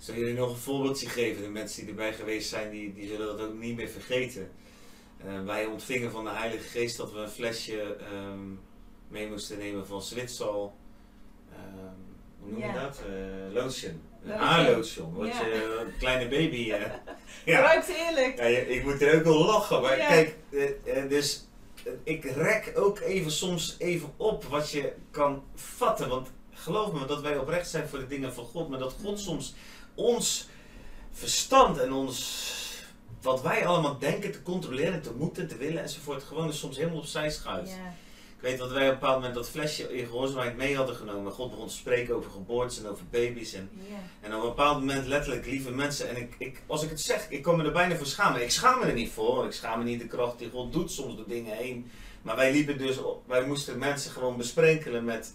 Zal 0.00 0.14
jullie 0.14 0.34
nog 0.34 0.50
een 0.50 0.56
voorbeeldje 0.56 1.08
geven? 1.08 1.42
De 1.42 1.48
mensen 1.48 1.80
die 1.80 1.90
erbij 1.90 2.12
geweest 2.12 2.48
zijn, 2.48 2.70
die, 2.70 2.94
die 2.94 3.08
zullen 3.08 3.26
dat 3.26 3.40
ook 3.40 3.54
niet 3.54 3.76
meer 3.76 3.88
vergeten. 3.88 4.50
Uh, 5.26 5.44
wij 5.44 5.66
ontvingen 5.66 6.10
van 6.10 6.24
de 6.24 6.30
Heilige 6.30 6.68
Geest 6.68 6.96
dat 6.96 7.12
we 7.12 7.18
een 7.18 7.28
flesje 7.28 7.96
um, 8.12 8.60
mee 9.08 9.28
moesten 9.28 9.58
nemen 9.58 9.86
van 9.86 10.02
Zwitsal. 10.02 10.74
Um, 11.52 12.16
hoe 12.40 12.50
noem 12.50 12.60
je 12.60 12.72
dat? 12.72 13.02
Uh, 13.08 13.54
lotion. 13.54 14.02
Een 14.24 14.30
haarlotion. 14.30 15.14
Wat 15.14 15.28
ja. 15.28 15.46
je 15.46 15.84
een 15.86 15.98
kleine 15.98 16.28
baby. 16.28 16.70
Uh, 16.70 16.76
ja. 17.54 17.60
Ruikt 17.60 17.88
eerlijk. 17.88 18.38
Ja, 18.38 18.44
ik 18.44 18.84
moet 18.84 19.02
er 19.02 19.16
ook 19.16 19.24
wel 19.24 19.44
lachen. 19.44 19.82
Maar 19.82 19.96
kijk, 19.96 20.36
dus 21.08 21.46
ik 22.02 22.24
rek 22.24 22.72
ook 22.74 23.00
even 23.00 23.30
soms 23.30 23.76
even 23.78 24.12
op 24.16 24.44
wat 24.44 24.70
je 24.70 24.92
kan 25.10 25.42
vatten. 25.54 26.08
Want 26.08 26.30
geloof 26.50 26.92
me 26.92 27.06
dat 27.06 27.20
wij 27.20 27.38
oprecht 27.38 27.68
zijn 27.68 27.88
voor 27.88 27.98
de 27.98 28.06
dingen 28.06 28.34
van 28.34 28.44
God. 28.44 28.68
Maar 28.68 28.78
dat 28.78 28.96
God 29.02 29.10
mm. 29.10 29.16
soms 29.16 29.54
ons 30.00 30.48
verstand 31.12 31.78
en 31.78 31.92
ons 31.92 32.48
wat 33.22 33.42
wij 33.42 33.66
allemaal 33.66 33.98
denken 33.98 34.32
te 34.32 34.42
controleren, 34.42 35.02
te 35.02 35.12
moeten, 35.16 35.48
te 35.48 35.56
willen 35.56 35.82
enzovoort, 35.82 36.22
gewoon 36.22 36.52
soms 36.52 36.76
helemaal 36.76 36.98
opzij 36.98 37.30
schuift. 37.30 37.70
Ik 38.36 38.46
weet 38.46 38.58
dat 38.58 38.70
wij 38.70 38.86
op 38.86 38.92
een 38.92 38.98
bepaald 38.98 39.16
moment 39.16 39.34
dat 39.34 39.50
flesje 39.50 39.96
in 39.96 40.06
gehoorzaamheid 40.06 40.56
mee 40.56 40.76
hadden 40.76 40.96
genomen. 40.96 41.32
God 41.32 41.50
begon 41.50 41.66
te 41.66 41.74
spreken 41.74 42.14
over 42.14 42.30
geboortes 42.30 42.78
en 42.78 42.86
over 42.86 43.04
baby's. 43.10 43.52
En, 43.52 43.70
en 44.20 44.34
op 44.34 44.42
een 44.42 44.48
bepaald 44.48 44.78
moment 44.78 45.06
letterlijk, 45.06 45.46
lieve 45.46 45.70
mensen, 45.70 46.08
en 46.08 46.16
ik, 46.16 46.34
ik, 46.38 46.62
als 46.66 46.82
ik 46.82 46.90
het 46.90 47.00
zeg, 47.00 47.28
ik 47.28 47.42
kom 47.42 47.56
me 47.56 47.64
er 47.64 47.72
bijna 47.72 47.96
voor 47.96 48.06
schamen. 48.06 48.42
Ik 48.42 48.50
schaam 48.50 48.78
me 48.78 48.86
er 48.86 48.92
niet 48.92 49.10
voor, 49.10 49.44
ik 49.44 49.52
schaam 49.52 49.78
me 49.78 49.84
niet 49.84 50.00
de 50.00 50.06
kracht 50.06 50.38
die 50.38 50.50
God 50.50 50.72
doet 50.72 50.90
soms 50.90 51.16
door 51.16 51.28
dingen 51.28 51.56
heen. 51.56 51.90
Maar 52.22 52.36
wij 52.36 52.52
liepen 52.52 52.78
dus, 52.78 52.98
op, 52.98 53.22
wij 53.26 53.46
moesten 53.46 53.78
mensen 53.78 54.10
gewoon 54.10 54.36
besprenkelen 54.36 55.04
met, 55.04 55.34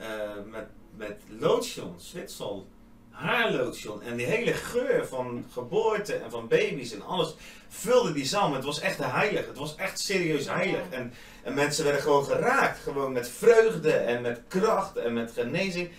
uh, 0.00 0.06
met, 0.50 0.66
met 0.96 1.22
lotion, 1.38 1.94
Zwitsal, 1.98 2.66
haarlotion. 3.14 4.02
En 4.02 4.16
die 4.16 4.26
hele 4.26 4.52
geur 4.52 5.06
van 5.06 5.44
geboorte 5.52 6.14
en 6.14 6.30
van 6.30 6.48
baby's 6.48 6.92
en 6.92 7.02
alles 7.02 7.34
vulde 7.68 8.12
die 8.12 8.24
zaal. 8.24 8.54
Het 8.54 8.64
was 8.64 8.80
echt 8.80 8.98
heilig. 8.98 9.46
Het 9.46 9.58
was 9.58 9.76
echt 9.76 10.00
serieus 10.00 10.48
heilig. 10.48 10.82
En, 10.90 11.12
en 11.42 11.54
mensen 11.54 11.84
werden 11.84 12.02
gewoon 12.02 12.24
geraakt. 12.24 12.78
Gewoon 12.78 13.12
met 13.12 13.28
vreugde 13.28 13.92
en 13.92 14.22
met 14.22 14.40
kracht 14.48 14.96
en 14.96 15.12
met 15.12 15.32
genezing. 15.32 15.90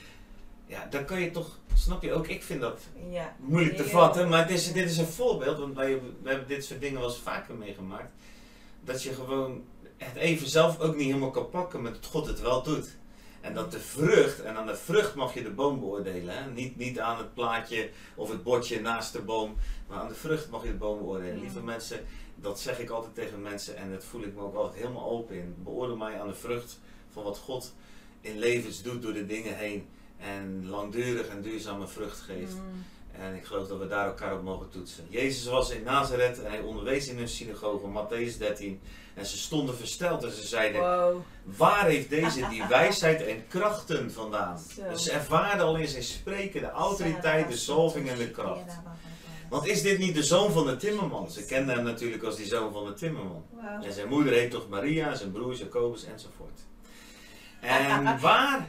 Ja, 0.68 0.88
dan 0.90 1.06
kan 1.06 1.22
je 1.22 1.32
toch, 1.32 1.60
snap 1.74 2.04
je 2.04 2.14
ook, 2.14 2.28
ik 2.28 2.44
vind 2.44 2.62
dat 2.62 2.82
ja. 3.10 3.36
moeilijk 3.40 3.78
te 3.78 3.90
vatten. 3.90 4.30
Maar 4.30 4.48
dit 4.48 4.58
is, 4.58 4.74
dit 4.74 4.90
is 4.90 4.98
een 4.98 5.06
voorbeeld, 5.06 5.60
want 5.60 5.76
wij, 5.76 6.02
we 6.22 6.30
hebben 6.30 6.48
dit 6.48 6.66
soort 6.66 6.82
dingen 6.82 7.00
wel 7.00 7.10
eens 7.10 7.20
vaker 7.20 7.56
meegemaakt. 7.56 8.12
Dat 8.84 9.04
je 9.04 9.14
gewoon 9.14 9.64
het 9.98 10.16
even 10.16 10.48
zelf 10.48 10.80
ook 10.80 10.96
niet 10.96 11.06
helemaal 11.06 11.32
kan 11.32 11.50
pakken, 11.50 11.82
maar 11.82 11.92
dat 11.92 12.06
God 12.06 12.28
het 12.28 12.42
wel 12.42 12.64
doet. 12.64 12.96
En 13.46 13.54
dat 13.54 13.72
de 13.72 13.80
vrucht, 13.80 14.42
en 14.42 14.56
aan 14.56 14.66
de 14.66 14.76
vrucht 14.76 15.16
mag 15.16 15.34
je 15.34 15.44
de 15.44 15.50
boom 15.50 15.80
beoordelen. 15.80 16.38
Hè? 16.38 16.52
Niet, 16.52 16.78
niet 16.78 17.00
aan 17.00 17.18
het 17.18 17.34
plaatje 17.34 17.90
of 18.16 18.30
het 18.30 18.44
bordje 18.44 18.82
naast 18.82 19.14
de 19.14 19.22
boom, 19.22 19.56
maar 19.88 19.98
aan 19.98 20.08
de 20.08 20.14
vrucht 20.14 20.50
mag 20.50 20.64
je 20.64 20.70
de 20.70 20.78
boom 20.78 20.98
beoordelen. 20.98 21.40
Lieve 21.40 21.64
mensen, 21.64 22.06
dat 22.36 22.60
zeg 22.60 22.80
ik 22.80 22.90
altijd 22.90 23.16
tegen 23.16 23.42
mensen 23.42 23.78
en 23.78 23.92
dat 23.92 24.04
voel 24.04 24.24
ik 24.24 24.36
me 24.36 24.42
ook 24.42 24.56
altijd 24.56 24.82
helemaal 24.82 25.10
open 25.10 25.36
in. 25.36 25.56
Beoordeel 25.58 25.98
mij 25.98 26.20
aan 26.20 26.28
de 26.28 26.36
vrucht 26.36 26.80
van 27.12 27.24
wat 27.24 27.38
God 27.38 27.74
in 28.22 28.40
levens 28.40 28.82
doet 28.82 29.02
door 29.02 29.14
de 29.14 29.26
dingen 29.26 29.58
heen. 29.58 29.88
En 30.18 30.68
langdurig 30.68 31.28
en 31.28 31.42
duurzame 31.42 31.88
vrucht 31.88 32.20
geeft. 32.20 32.54
Mm. 32.54 32.84
En 33.20 33.36
ik 33.36 33.46
geloof 33.46 33.68
dat 33.68 33.80
we 33.80 33.88
daar 33.88 34.06
elkaar 34.06 34.34
op 34.34 34.44
mogen 34.44 34.70
toetsen. 34.70 35.06
Jezus 35.10 35.46
was 35.46 35.70
in 35.70 35.84
Nazareth 35.84 36.44
en 36.44 36.52
hij 36.52 36.60
onderwees 36.60 37.08
in 37.08 37.20
een 37.20 37.28
synagoge, 37.28 37.88
Matthäus 37.88 38.38
13. 38.38 38.82
En 39.14 39.26
ze 39.26 39.38
stonden 39.38 39.78
versteld 39.78 40.24
en 40.24 40.32
ze 40.32 40.48
zeiden, 40.48 40.82
waar 41.44 41.86
heeft 41.86 42.10
deze 42.10 42.48
die 42.50 42.64
wijsheid 42.78 43.26
en 43.26 43.48
krachten 43.48 44.12
vandaan? 44.12 44.60
Dus 44.90 45.04
ze 45.04 45.12
ervaarden 45.12 45.66
al 45.66 45.78
in 45.78 45.88
zijn 45.88 46.04
spreken 46.04 46.62
de 46.62 46.70
autoriteit, 46.70 47.50
de 47.50 47.58
zalving 47.58 48.10
en 48.10 48.18
de 48.18 48.32
kracht. 48.32 48.80
Want 49.50 49.68
is 49.68 49.82
dit 49.82 49.98
niet 49.98 50.16
de 50.16 50.24
zoon 50.24 50.52
van 50.52 50.66
de 50.66 50.76
timmerman? 50.76 51.32
Ze 51.32 51.46
kenden 51.46 51.76
hem 51.76 51.84
natuurlijk 51.84 52.24
als 52.24 52.36
die 52.36 52.46
zoon 52.46 52.74
van 52.74 52.86
de 52.86 52.94
timmerman. 52.94 53.46
En 53.82 53.94
zijn 53.94 54.08
moeder 54.08 54.34
heet 54.34 54.52
toch 54.52 54.70
Maria, 54.70 55.16
zijn 55.16 55.32
broer 55.32 55.56
Jacobus 55.56 56.04
enzovoort. 56.06 56.60
En 57.62 58.20
waar 58.20 58.68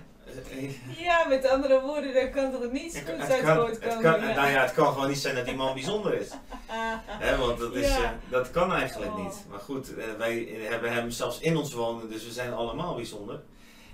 ja, 0.97 1.26
met 1.28 1.47
andere 1.47 1.81
woorden, 1.81 2.14
daar 2.14 2.31
kan 2.31 2.52
toch 2.52 2.73
niet 2.73 3.02
goed 3.07 3.31
uit 3.31 3.45
voortkomen. 3.45 4.35
Nou 4.35 4.50
ja, 4.50 4.62
het 4.62 4.73
kan 4.73 4.93
gewoon 4.93 5.08
niet 5.08 5.19
zijn 5.19 5.34
dat 5.34 5.45
die 5.45 5.54
man 5.54 5.75
bijzonder 5.75 6.15
is. 6.15 6.28
He, 7.25 7.37
want 7.37 7.58
dat, 7.58 7.75
is, 7.75 7.89
uh, 7.89 8.11
dat 8.28 8.50
kan 8.50 8.73
eigenlijk 8.73 9.13
oh. 9.13 9.25
niet. 9.25 9.45
Maar 9.50 9.58
goed, 9.58 9.91
uh, 9.91 10.04
wij 10.19 10.58
hebben 10.61 10.93
hem 10.93 11.11
zelfs 11.11 11.41
in 11.41 11.56
ons 11.56 11.73
wonen, 11.73 12.11
dus 12.11 12.25
we 12.25 12.32
zijn 12.32 12.52
allemaal 12.52 12.95
bijzonder. 12.95 13.41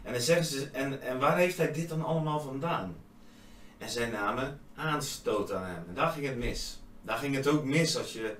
En 0.03 0.13
dan 0.13 0.23
zeggen 0.23 0.45
ze, 0.45 0.69
en, 0.73 1.03
en 1.03 1.19
waar 1.19 1.37
heeft 1.37 1.57
hij 1.57 1.73
dit 1.73 1.89
dan 1.89 2.05
allemaal 2.05 2.41
vandaan? 2.41 2.97
En 3.79 3.89
zij 3.89 4.07
namen 4.07 4.61
aanstoot 4.75 5.53
aan 5.53 5.65
hem. 5.65 5.85
En 5.89 5.95
daar 5.95 6.11
ging 6.11 6.27
het 6.27 6.37
mis. 6.37 6.81
Daar 7.03 7.19
ging 7.19 7.35
het 7.35 7.47
ook 7.47 7.65
mis 7.65 7.97
als 7.99 8.13
je 8.13 8.37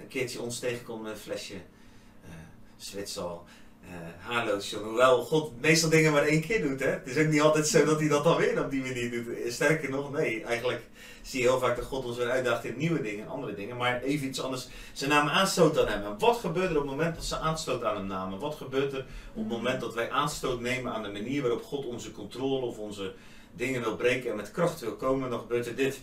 een 0.00 0.08
keertje 0.08 0.40
ons 0.40 0.58
tegenkomt 0.58 1.02
met 1.02 1.12
een 1.12 1.18
flesje 1.18 1.54
uh, 1.54 2.30
Zwitsal 2.76 3.44
uh, 3.88 3.94
haarlotion. 4.18 4.82
Hoewel 4.82 5.22
God 5.22 5.60
meestal 5.60 5.90
dingen 5.90 6.12
maar 6.12 6.22
één 6.22 6.40
keer 6.40 6.62
doet. 6.62 6.80
Hè? 6.80 6.90
Het 6.90 7.06
is 7.06 7.16
ook 7.16 7.30
niet 7.30 7.40
altijd 7.40 7.68
zo 7.68 7.84
dat 7.84 7.98
hij 7.98 8.08
dat 8.08 8.24
dan 8.24 8.36
weer 8.36 8.64
op 8.64 8.70
die 8.70 8.82
manier 8.82 9.10
doet. 9.10 9.52
Sterker 9.52 9.90
nog, 9.90 10.12
nee. 10.12 10.44
Eigenlijk 10.44 10.82
zie 11.22 11.40
je 11.42 11.48
heel 11.48 11.58
vaak 11.58 11.76
dat 11.76 11.84
God 11.84 12.04
ons 12.04 12.16
weer 12.16 12.30
uitdaagt 12.30 12.64
in 12.64 12.76
nieuwe 12.76 13.02
dingen, 13.02 13.28
andere 13.28 13.54
dingen. 13.54 13.76
Maar 13.76 14.02
even 14.02 14.26
iets 14.26 14.40
anders. 14.40 14.68
Ze 14.92 15.06
namen 15.06 15.32
aanstoot 15.32 15.78
aan 15.78 15.88
hem. 15.88 16.04
En 16.04 16.18
wat 16.18 16.36
gebeurt 16.36 16.70
er 16.70 16.76
op 16.76 16.82
het 16.82 16.90
moment 16.90 17.14
dat 17.14 17.24
ze 17.24 17.38
aanstoot 17.38 17.84
aan 17.84 17.96
hem 17.96 18.06
namen? 18.06 18.38
Wat 18.38 18.54
gebeurt 18.54 18.92
er 18.92 19.06
op 19.34 19.42
het 19.42 19.48
moment 19.48 19.80
dat 19.80 19.94
wij 19.94 20.10
aanstoot 20.10 20.60
nemen 20.60 20.92
aan 20.92 21.02
de 21.02 21.12
manier 21.12 21.42
waarop 21.42 21.62
God 21.62 21.86
onze 21.86 22.12
controle 22.12 22.66
of 22.66 22.78
onze 22.78 23.14
dingen 23.52 23.82
wil 23.82 23.96
breken 23.96 24.30
en 24.30 24.36
met 24.36 24.50
kracht 24.50 24.80
wil 24.80 24.96
komen? 24.96 25.30
Dan 25.30 25.40
gebeurt 25.40 25.66
er 25.66 25.76
dit. 25.76 26.00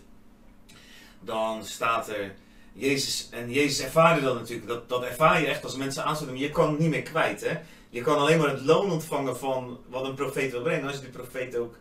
Dan 1.20 1.66
staat 1.66 2.10
er 2.10 2.36
Jezus, 2.74 3.28
en 3.32 3.52
Jezus 3.52 3.86
ervaarde 3.86 4.22
dat 4.22 4.36
natuurlijk. 4.36 4.68
Dat, 4.68 4.90
dat 4.90 5.04
ervaar 5.04 5.42
je 5.42 5.48
echt 5.48 5.64
als 5.64 5.76
mensen 5.76 6.04
aansluiten. 6.04 6.42
Je 6.42 6.50
kan 6.50 6.70
het 6.70 6.80
niet 6.80 6.90
meer 6.90 7.02
kwijt. 7.02 7.42
Hè? 7.42 7.58
Je 7.90 8.02
kan 8.02 8.18
alleen 8.18 8.38
maar 8.38 8.50
het 8.50 8.62
loon 8.62 8.92
ontvangen 8.92 9.38
van 9.38 9.80
wat 9.90 10.06
een 10.06 10.14
profeet 10.14 10.52
wil 10.52 10.62
brengen. 10.62 10.88
Als 10.88 10.96
je 10.96 11.02
die 11.02 11.10
profeet 11.10 11.56
ook 11.56 11.76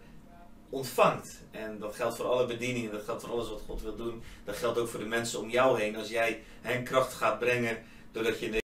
ontvangt. 0.70 1.40
En 1.50 1.78
dat 1.78 1.94
geldt 1.94 2.16
voor 2.16 2.26
alle 2.26 2.46
bedieningen. 2.46 2.92
Dat 2.92 3.04
geldt 3.04 3.22
voor 3.22 3.32
alles 3.32 3.48
wat 3.48 3.62
God 3.66 3.82
wil 3.82 3.96
doen. 3.96 4.22
Dat 4.44 4.56
geldt 4.56 4.78
ook 4.78 4.88
voor 4.88 5.00
de 5.00 5.06
mensen 5.06 5.40
om 5.40 5.50
jou 5.50 5.80
heen. 5.80 5.96
Als 5.96 6.08
jij 6.08 6.42
hen 6.60 6.84
kracht 6.84 7.12
gaat 7.12 7.38
brengen. 7.38 7.78
Doordat 8.12 8.40
je 8.40 8.59